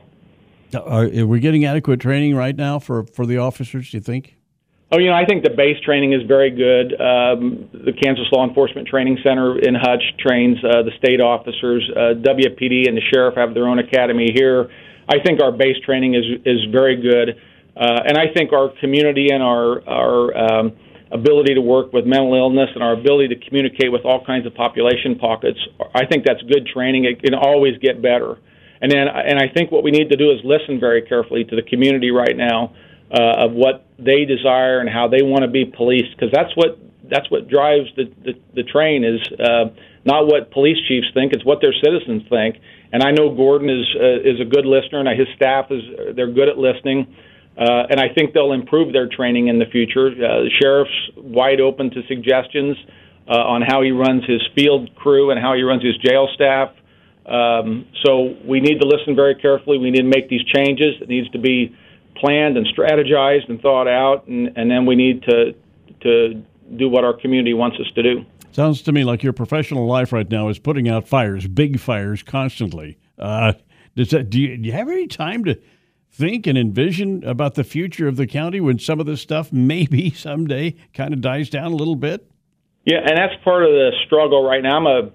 Are, 0.76 1.06
are 1.06 1.28
we 1.28 1.40
getting 1.40 1.66
adequate 1.66 2.00
training 2.00 2.36
right 2.36 2.56
now 2.56 2.80
for, 2.80 3.04
for 3.04 3.26
the 3.26 3.38
officers? 3.38 3.92
Do 3.92 3.98
you 3.98 4.02
think? 4.02 4.38
Oh, 4.94 5.00
you 5.00 5.10
know, 5.10 5.18
I 5.18 5.26
think 5.26 5.42
the 5.44 5.50
base 5.50 5.82
training 5.82 6.14
is 6.14 6.22
very 6.28 6.52
good. 6.54 6.94
Um, 7.02 7.66
the 7.74 7.98
Kansas 7.98 8.30
Law 8.32 8.46
Enforcement 8.46 8.88
Training 8.88 9.18
Center 9.26 9.58
in 9.58 9.74
Hutch 9.74 10.04
trains 10.20 10.62
uh, 10.62 10.86
the 10.86 10.94
state 11.02 11.20
officers. 11.20 11.82
Uh, 11.90 12.14
WPD 12.22 12.86
and 12.86 12.94
the 12.96 13.02
sheriff 13.12 13.34
have 13.34 13.56
their 13.56 13.66
own 13.66 13.80
academy 13.80 14.30
here. 14.36 14.70
I 15.10 15.18
think 15.26 15.42
our 15.42 15.52
base 15.52 15.82
training 15.84 16.14
is 16.14 16.26
is 16.46 16.62
very 16.72 17.02
good, 17.02 17.42
uh, 17.76 18.06
and 18.06 18.20
I 18.22 18.30
think 18.38 18.54
our 18.54 18.70
community 18.82 19.30
and 19.34 19.42
our 19.42 19.82
our 19.90 20.38
um, 20.38 20.78
ability 21.10 21.56
to 21.56 21.62
work 21.62 21.92
with 21.92 22.06
mental 22.06 22.36
illness 22.36 22.70
and 22.76 22.84
our 22.84 22.94
ability 22.94 23.34
to 23.34 23.50
communicate 23.50 23.92
with 23.92 24.06
all 24.06 24.24
kinds 24.24 24.46
of 24.46 24.54
population 24.54 25.18
pockets, 25.18 25.58
I 25.96 26.06
think 26.06 26.24
that's 26.24 26.42
good 26.44 26.70
training. 26.70 27.06
It 27.06 27.24
can 27.24 27.34
always 27.34 27.80
get 27.82 28.00
better. 28.00 28.38
And 28.80 28.92
then, 28.92 29.08
and 29.10 29.40
I 29.40 29.50
think 29.50 29.72
what 29.72 29.84
we 29.84 29.90
need 29.90 30.10
to 30.10 30.18
do 30.18 30.30
is 30.30 30.38
listen 30.44 30.80
very 30.80 31.02
carefully 31.02 31.46
to 31.46 31.56
the 31.56 31.64
community 31.64 32.12
right 32.12 32.38
now 32.38 32.76
uh, 33.14 33.46
of 33.46 33.52
what 33.54 33.86
they 34.00 34.26
desire 34.26 34.80
and 34.80 34.90
how 34.90 35.08
they 35.08 35.22
want 35.22 35.44
to 35.44 35.48
be 35.48 35.66
policed, 35.66 36.12
because 36.16 36.32
that's 36.34 36.56
what 36.56 36.80
that's 37.10 37.30
what 37.30 37.48
drives 37.48 37.90
the 37.96 38.12
the, 38.26 38.34
the 38.56 38.64
train 38.64 39.04
is 39.04 39.22
uh, 39.40 39.66
not 40.04 40.26
what 40.26 40.52
police 40.52 40.78
chiefs 40.88 41.08
think; 41.14 41.32
it's 41.34 41.46
what 41.46 41.62
their 41.62 41.74
citizens 41.74 42.24
think. 42.30 42.58
And 42.92 43.04
I 43.04 43.12
know 43.12 43.34
Gordon 43.36 43.70
is 43.70 43.86
uh, 43.96 44.20
is 44.22 44.42
a 44.42 44.46
good 44.46 44.66
listener, 44.66 45.00
and 45.00 45.10
his 45.20 45.28
staff 45.36 45.72
is 45.72 46.16
they're 46.16 46.32
good 46.32 46.50
at 46.50 46.58
listening. 46.58 47.16
Uh, 47.56 47.86
and 47.90 48.00
I 48.00 48.10
think 48.10 48.34
they'll 48.34 48.54
improve 48.54 48.94
their 48.94 49.08
training 49.08 49.48
in 49.48 49.60
the 49.60 49.68
future. 49.68 50.08
Uh, 50.08 50.42
the 50.42 50.52
sheriff's 50.60 51.12
wide 51.16 51.62
open 51.62 51.92
to 51.92 52.02
suggestions 52.08 52.76
uh, 53.28 53.38
on 53.38 53.62
how 53.62 53.84
he 53.84 53.92
runs 53.92 54.26
his 54.26 54.42
field 54.56 54.94
crew 54.96 55.30
and 55.30 55.40
how 55.40 55.54
he 55.54 55.62
runs 55.62 55.84
his 55.84 55.96
jail 55.98 56.28
staff. 56.34 56.72
Um, 57.28 57.86
so 58.04 58.36
we 58.44 58.60
need 58.60 58.82
to 58.82 58.88
listen 58.88 59.16
very 59.16 59.36
carefully. 59.36 59.78
We 59.78 59.92
need 59.92 60.02
to 60.02 60.10
make 60.10 60.30
these 60.30 60.44
changes. 60.44 60.96
It 61.00 61.08
needs 61.08 61.30
to 61.30 61.40
be 61.40 61.76
planned 62.16 62.58
and 62.58 62.68
strategized 62.68 63.50
and 63.50 63.62
thought 63.62 63.88
out, 63.88 64.28
and, 64.28 64.56
and 64.56 64.70
then 64.70 64.86
we 64.86 64.96
need 64.96 65.24
to 65.24 65.54
to 66.02 66.44
do 66.76 66.90
what 66.90 67.04
our 67.04 67.14
community 67.14 67.54
wants 67.54 67.78
us 67.80 67.88
to 67.96 68.04
do. 68.04 68.26
Sounds 68.52 68.82
to 68.84 68.92
me 68.92 69.04
like 69.04 69.24
your 69.24 69.34
professional 69.34 69.88
life 69.88 70.12
right 70.12 70.30
now 70.30 70.50
is 70.50 70.60
putting 70.60 70.88
out 70.88 71.08
fires, 71.08 71.48
big 71.48 71.80
fires, 71.80 72.22
constantly. 72.24 72.98
Uh, 73.18 73.54
does 73.96 74.10
that, 74.10 74.30
do, 74.30 74.40
you, 74.40 74.58
do 74.58 74.68
you 74.68 74.72
have 74.74 74.90
any 74.90 75.08
time 75.08 75.44
to 75.46 75.60
think 76.12 76.46
and 76.46 76.58
envision 76.58 77.24
about 77.24 77.56
the 77.56 77.64
future 77.64 78.08
of 78.08 78.16
the 78.16 78.28
county 78.28 78.60
when 78.60 78.78
some 78.78 79.00
of 79.00 79.06
this 79.06 79.22
stuff 79.22 79.52
maybe 79.52 80.10
someday 80.16 80.76
kind 80.94 81.14
of 81.14 81.22
dies 81.22 81.50
down 81.50 81.72
a 81.72 81.76
little 81.76 81.96
bit? 81.96 82.30
Yeah, 82.86 82.98
and 82.98 83.18
that's 83.18 83.34
part 83.44 83.64
of 83.64 83.70
the 83.70 83.92
struggle 84.06 84.44
right 84.44 84.62
now. 84.62 84.78
I'm 84.78 84.88
a 84.88 85.12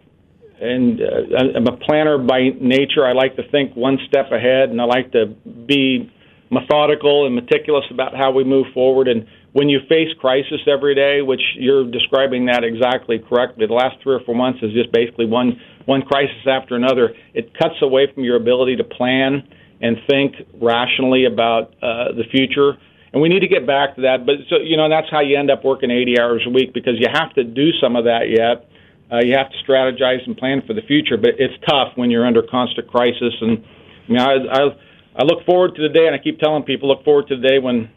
and 0.60 1.00
uh, 1.00 1.56
I'm 1.56 1.66
a 1.68 1.76
planner 1.76 2.18
by 2.18 2.48
nature. 2.60 3.06
I 3.06 3.12
like 3.12 3.36
to 3.36 3.48
think 3.48 3.76
one 3.76 3.98
step 4.08 4.32
ahead, 4.32 4.70
and 4.70 4.80
I 4.80 4.84
like 4.84 5.12
to 5.12 5.26
be 5.26 6.10
methodical 6.50 7.26
and 7.26 7.34
meticulous 7.34 7.84
about 7.90 8.16
how 8.16 8.30
we 8.30 8.44
move 8.44 8.66
forward. 8.72 9.08
And 9.08 9.26
when 9.52 9.68
you 9.68 9.80
face 9.88 10.08
crisis 10.20 10.60
every 10.66 10.94
day, 10.94 11.22
which 11.22 11.42
you're 11.56 11.90
describing 11.90 12.46
that 12.46 12.64
exactly 12.64 13.18
correctly, 13.18 13.66
the 13.66 13.74
last 13.74 13.96
three 14.02 14.14
or 14.14 14.20
four 14.20 14.34
months 14.34 14.60
is 14.62 14.72
just 14.72 14.92
basically 14.92 15.26
one 15.26 15.60
one 15.84 16.02
crisis 16.02 16.46
after 16.46 16.76
another. 16.76 17.14
It 17.32 17.56
cuts 17.58 17.76
away 17.80 18.08
from 18.12 18.22
your 18.22 18.36
ability 18.36 18.76
to 18.76 18.84
plan 18.84 19.48
and 19.80 19.96
think 20.08 20.34
rationally 20.60 21.24
about 21.24 21.72
uh, 21.82 22.12
the 22.12 22.24
future. 22.30 22.76
And 23.12 23.22
we 23.22 23.30
need 23.30 23.40
to 23.40 23.48
get 23.48 23.66
back 23.66 23.96
to 23.96 24.02
that. 24.02 24.26
But 24.26 24.36
so 24.50 24.56
you 24.56 24.76
know 24.76 24.88
that's 24.88 25.10
how 25.10 25.20
you 25.20 25.38
end 25.38 25.50
up 25.50 25.64
working 25.64 25.90
80 25.90 26.20
hours 26.20 26.42
a 26.46 26.50
week 26.50 26.74
because 26.74 26.94
you 26.98 27.08
have 27.12 27.32
to 27.34 27.44
do 27.44 27.72
some 27.80 27.96
of 27.96 28.04
that 28.04 28.28
yet. 28.28 28.68
Uh, 29.10 29.24
you 29.24 29.34
have 29.34 29.50
to 29.50 29.56
strategize 29.64 30.20
and 30.26 30.36
plan 30.36 30.62
for 30.66 30.74
the 30.74 30.82
future, 30.82 31.16
but 31.16 31.30
it's 31.38 31.54
tough 31.66 31.96
when 31.96 32.10
you're 32.10 32.26
under 32.26 32.42
constant 32.42 32.86
crisis. 32.88 33.32
And 33.40 33.64
you 34.06 34.16
know, 34.16 34.24
I, 34.24 34.36
I, 34.52 34.68
I 35.18 35.24
look 35.24 35.44
forward 35.44 35.74
to 35.74 35.82
the 35.82 35.88
day, 35.88 36.06
and 36.06 36.14
I 36.14 36.18
keep 36.18 36.38
telling 36.38 36.62
people, 36.62 36.88
look 36.88 37.04
forward 37.04 37.26
to 37.28 37.36
the 37.36 37.42
day 37.42 37.58
when 37.58 37.90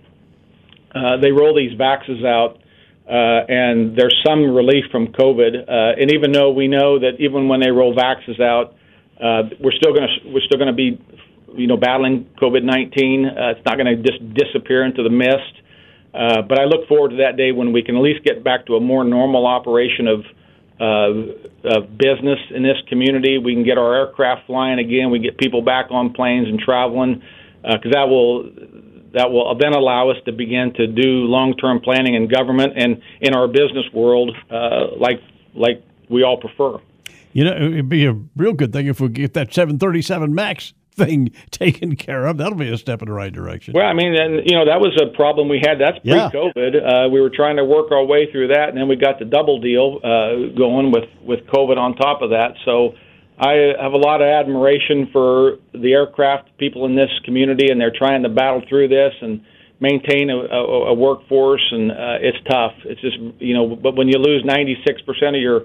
uh, 0.95 1.17
they 1.21 1.31
roll 1.31 1.55
these 1.55 1.77
vaxes 1.77 2.25
out, 2.25 2.57
uh, 3.07 3.45
and 3.47 3.95
there's 3.95 4.15
some 4.25 4.41
relief 4.55 4.85
from 4.91 5.07
COVID. 5.07 5.69
Uh, 5.69 6.01
and 6.01 6.11
even 6.11 6.31
though 6.31 6.51
we 6.51 6.67
know 6.67 6.97
that 6.97 7.19
even 7.19 7.47
when 7.47 7.59
they 7.59 7.69
roll 7.69 7.95
vaxes 7.95 8.41
out, 8.41 8.73
uh, 9.21 9.43
we're 9.59 9.71
still 9.71 9.93
going 9.93 10.07
to 10.09 10.29
we're 10.33 10.41
still 10.41 10.57
going 10.57 10.73
to 10.73 10.73
be 10.73 10.99
you 11.55 11.67
know, 11.67 11.77
battling 11.77 12.27
COVID 12.41 12.63
19. 12.63 13.25
Uh, 13.25 13.51
it's 13.51 13.65
not 13.65 13.77
going 13.77 13.85
to 13.85 14.01
just 14.01 14.33
disappear 14.33 14.83
into 14.83 15.03
the 15.03 15.09
mist. 15.09 15.61
But 16.11 16.59
I 16.59 16.65
look 16.65 16.87
forward 16.87 17.11
to 17.11 17.17
that 17.17 17.37
day 17.37 17.51
when 17.51 17.71
we 17.71 17.83
can 17.83 17.95
at 17.95 18.01
least 18.01 18.25
get 18.25 18.43
back 18.43 18.65
to 18.65 18.75
a 18.75 18.79
more 18.79 19.03
normal 19.03 19.45
operation 19.45 20.07
of, 20.07 20.25
of 20.81 21.97
business 21.97 22.39
in 22.49 22.63
this 22.63 22.77
community. 22.89 23.37
We 23.37 23.53
can 23.53 23.63
get 23.63 23.77
our 23.77 23.95
aircraft 23.95 24.47
flying 24.47 24.79
again. 24.79 25.11
We 25.11 25.19
get 25.19 25.37
people 25.37 25.61
back 25.61 25.87
on 25.91 26.13
planes 26.13 26.47
and 26.47 26.59
traveling 26.59 27.21
because 27.61 27.91
uh, 27.93 27.99
that 27.99 28.09
will 28.09 28.49
that 29.13 29.29
will 29.29 29.53
then 29.59 29.73
allow 29.73 30.09
us 30.09 30.17
to 30.25 30.31
begin 30.31 30.73
to 30.75 30.87
do 30.87 31.25
long-term 31.25 31.81
planning 31.81 32.15
in 32.15 32.27
government 32.27 32.73
and 32.77 33.01
in 33.19 33.35
our 33.35 33.47
business 33.47 33.85
world, 33.93 34.35
uh, 34.49 34.95
like 34.97 35.21
like 35.53 35.83
we 36.09 36.23
all 36.23 36.37
prefer. 36.37 36.79
You 37.33 37.45
know, 37.45 37.55
it'd 37.55 37.89
be 37.89 38.05
a 38.05 38.13
real 38.35 38.53
good 38.53 38.73
thing 38.73 38.87
if 38.87 38.99
we 38.99 39.09
get 39.09 39.33
that 39.35 39.53
737 39.53 40.33
Max 40.33 40.73
thing 41.05 41.31
taken 41.51 41.95
care 41.95 42.25
of. 42.25 42.37
That'll 42.37 42.57
be 42.57 42.71
a 42.71 42.77
step 42.77 43.01
in 43.01 43.07
the 43.07 43.13
right 43.13 43.33
direction. 43.33 43.73
Well, 43.73 43.85
I 43.85 43.93
mean, 43.93 44.13
and 44.15 44.49
you 44.49 44.55
know 44.55 44.65
that 44.65 44.79
was 44.79 44.99
a 45.01 45.15
problem 45.15 45.49
we 45.49 45.61
had. 45.63 45.79
That's 45.79 45.99
pre-COVID. 45.99 46.73
Yeah. 46.73 47.05
Uh, 47.05 47.09
we 47.09 47.21
were 47.21 47.29
trying 47.29 47.57
to 47.57 47.65
work 47.65 47.91
our 47.91 48.03
way 48.03 48.31
through 48.31 48.49
that, 48.49 48.69
and 48.69 48.77
then 48.77 48.87
we 48.87 48.95
got 48.95 49.19
the 49.19 49.25
double 49.25 49.59
deal 49.59 49.99
uh, 50.03 50.55
going 50.57 50.91
with 50.91 51.09
with 51.21 51.45
COVID 51.47 51.77
on 51.77 51.95
top 51.95 52.21
of 52.21 52.31
that. 52.31 52.55
So. 52.65 52.95
I 53.43 53.73
have 53.81 53.93
a 53.93 53.97
lot 53.97 54.21
of 54.21 54.27
admiration 54.27 55.09
for 55.11 55.57
the 55.73 55.93
aircraft 55.93 56.55
people 56.59 56.85
in 56.85 56.95
this 56.95 57.09
community, 57.25 57.71
and 57.71 57.81
they're 57.81 57.89
trying 57.97 58.21
to 58.21 58.29
battle 58.29 58.61
through 58.69 58.89
this 58.89 59.13
and 59.19 59.41
maintain 59.79 60.29
a, 60.29 60.37
a, 60.37 60.89
a 60.89 60.93
workforce. 60.93 61.67
And 61.71 61.91
uh, 61.91 62.21
it's 62.21 62.37
tough. 62.47 62.73
It's 62.85 63.01
just 63.01 63.17
you 63.39 63.55
know, 63.55 63.75
but 63.75 63.95
when 63.95 64.07
you 64.07 64.19
lose 64.19 64.43
96 64.45 65.01
percent 65.01 65.35
of 65.35 65.41
your 65.41 65.61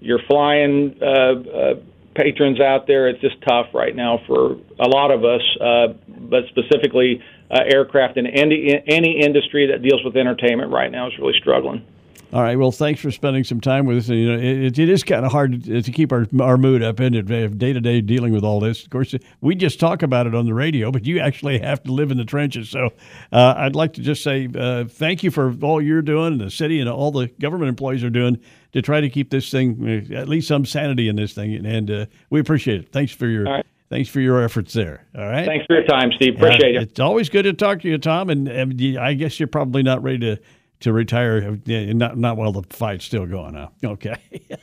your 0.00 0.18
flying 0.28 0.96
uh, 1.00 1.06
uh, 1.06 1.74
patrons 2.14 2.60
out 2.60 2.86
there, 2.86 3.08
it's 3.08 3.20
just 3.20 3.36
tough 3.42 3.66
right 3.72 3.94
now 3.94 4.20
for 4.26 4.56
a 4.78 4.88
lot 4.88 5.10
of 5.10 5.24
us, 5.24 5.42
uh, 5.60 5.94
but 6.08 6.44
specifically 6.48 7.22
uh, 7.50 7.60
aircraft 7.66 8.16
and 8.16 8.26
any, 8.26 8.82
any 8.86 9.20
industry 9.20 9.66
that 9.66 9.82
deals 9.82 10.02
with 10.04 10.16
entertainment 10.16 10.70
right 10.72 10.90
now 10.90 11.06
is 11.08 11.12
really 11.18 11.38
struggling. 11.38 11.84
All 12.32 12.42
right. 12.42 12.56
Well, 12.56 12.70
thanks 12.70 13.00
for 13.00 13.10
spending 13.10 13.42
some 13.42 13.60
time 13.60 13.86
with 13.86 13.98
us. 13.98 14.08
And, 14.08 14.18
you 14.18 14.32
know, 14.32 14.38
it, 14.38 14.78
it 14.78 14.88
is 14.88 15.02
kind 15.02 15.26
of 15.26 15.32
hard 15.32 15.64
to, 15.64 15.82
keep 15.82 16.12
our 16.12 16.28
our 16.40 16.56
mood 16.56 16.80
up 16.80 17.00
and 17.00 17.26
day 17.58 17.72
to 17.72 17.80
day 17.80 18.00
dealing 18.00 18.32
with 18.32 18.44
all 18.44 18.60
this. 18.60 18.84
Of 18.84 18.90
course, 18.90 19.12
we 19.40 19.56
just 19.56 19.80
talk 19.80 20.02
about 20.02 20.28
it 20.28 20.34
on 20.34 20.46
the 20.46 20.54
radio, 20.54 20.92
but 20.92 21.04
you 21.04 21.18
actually 21.18 21.58
have 21.58 21.82
to 21.82 21.92
live 21.92 22.12
in 22.12 22.18
the 22.18 22.24
trenches. 22.24 22.70
So, 22.70 22.90
uh, 23.32 23.54
I'd 23.56 23.74
like 23.74 23.94
to 23.94 24.00
just 24.00 24.22
say 24.22 24.48
uh, 24.54 24.84
thank 24.84 25.24
you 25.24 25.32
for 25.32 25.52
all 25.60 25.82
you're 25.82 26.02
doing, 26.02 26.34
and 26.34 26.40
the 26.40 26.50
city 26.52 26.78
and 26.78 26.88
all 26.88 27.10
the 27.10 27.26
government 27.40 27.68
employees 27.68 28.04
are 28.04 28.10
doing 28.10 28.38
to 28.72 28.82
try 28.82 29.00
to 29.00 29.10
keep 29.10 29.30
this 29.30 29.50
thing 29.50 30.08
uh, 30.12 30.14
at 30.14 30.28
least 30.28 30.48
some 30.48 30.64
sanity 30.64 31.08
in 31.08 31.16
this 31.16 31.32
thing. 31.32 31.64
And 31.66 31.90
uh, 31.90 32.06
we 32.30 32.40
appreciate 32.40 32.80
it. 32.80 32.92
Thanks 32.92 33.12
for 33.12 33.26
your. 33.26 33.62
Thanks 33.90 34.08
for 34.08 34.20
your 34.20 34.40
efforts 34.40 34.72
there. 34.72 35.04
All 35.18 35.28
right. 35.28 35.44
Thanks 35.44 35.66
for 35.66 35.74
your 35.74 35.84
time, 35.84 36.12
Steve. 36.12 36.36
Appreciate 36.36 36.76
it. 36.76 36.82
It's 36.82 37.00
always 37.00 37.28
good 37.28 37.42
to 37.42 37.52
talk 37.52 37.80
to 37.80 37.88
you, 37.88 37.98
Tom. 37.98 38.30
And, 38.30 38.46
and 38.46 38.96
I 38.96 39.14
guess 39.14 39.40
you're 39.40 39.48
probably 39.48 39.82
not 39.82 40.00
ready 40.00 40.18
to 40.18 40.40
to 40.80 40.92
retire. 40.92 41.58
Not 41.66 42.16
not 42.16 42.36
while 42.36 42.52
the 42.52 42.62
fight's 42.70 43.04
still 43.04 43.26
going 43.26 43.56
on. 43.56 43.70
Okay. 43.84 44.14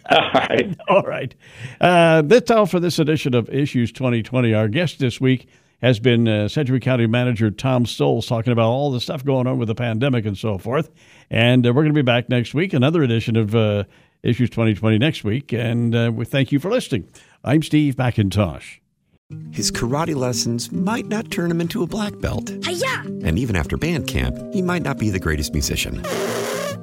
all 0.09 0.31
right. 0.33 0.77
all 0.87 1.01
right. 1.03 1.35
Uh, 1.81 2.21
that's 2.21 2.49
all 2.49 2.65
for 2.65 2.79
this 2.79 2.99
edition 2.99 3.35
of 3.35 3.49
Issues 3.49 3.91
2020. 3.91 4.53
Our 4.53 4.69
guest 4.69 4.99
this 4.99 5.19
week 5.19 5.49
has 5.81 5.99
been 5.99 6.27
uh, 6.27 6.47
Sedgwick 6.47 6.81
County 6.81 7.07
Manager 7.07 7.51
Tom 7.51 7.85
Stolz 7.85 8.27
talking 8.27 8.51
about 8.51 8.69
all 8.69 8.91
the 8.91 8.99
stuff 8.99 9.23
going 9.23 9.47
on 9.47 9.59
with 9.59 9.67
the 9.67 9.75
pandemic 9.75 10.25
and 10.25 10.37
so 10.37 10.57
forth. 10.57 10.89
And 11.29 11.65
uh, 11.65 11.73
we're 11.73 11.83
going 11.83 11.93
to 11.93 11.97
be 11.97 12.01
back 12.01 12.29
next 12.29 12.53
week, 12.53 12.73
another 12.73 13.03
edition 13.03 13.35
of 13.35 13.55
uh, 13.55 13.83
Issues 14.23 14.49
2020 14.49 14.97
next 14.97 15.23
week. 15.23 15.53
And 15.53 15.95
uh, 15.95 16.11
we 16.13 16.25
thank 16.25 16.51
you 16.51 16.59
for 16.59 16.71
listening. 16.71 17.09
I'm 17.43 17.61
Steve 17.61 17.95
McIntosh. 17.95 18.79
His 19.51 19.71
karate 19.71 20.15
lessons 20.15 20.71
might 20.71 21.05
not 21.07 21.29
turn 21.31 21.51
him 21.51 21.59
into 21.59 21.83
a 21.83 21.87
black 21.87 22.17
belt. 22.19 22.49
Hi-ya! 22.63 23.01
And 23.23 23.37
even 23.37 23.57
after 23.57 23.75
band 23.75 24.07
camp, 24.07 24.37
he 24.53 24.61
might 24.61 24.83
not 24.83 24.97
be 24.97 25.09
the 25.09 25.19
greatest 25.19 25.51
musician. 25.51 26.01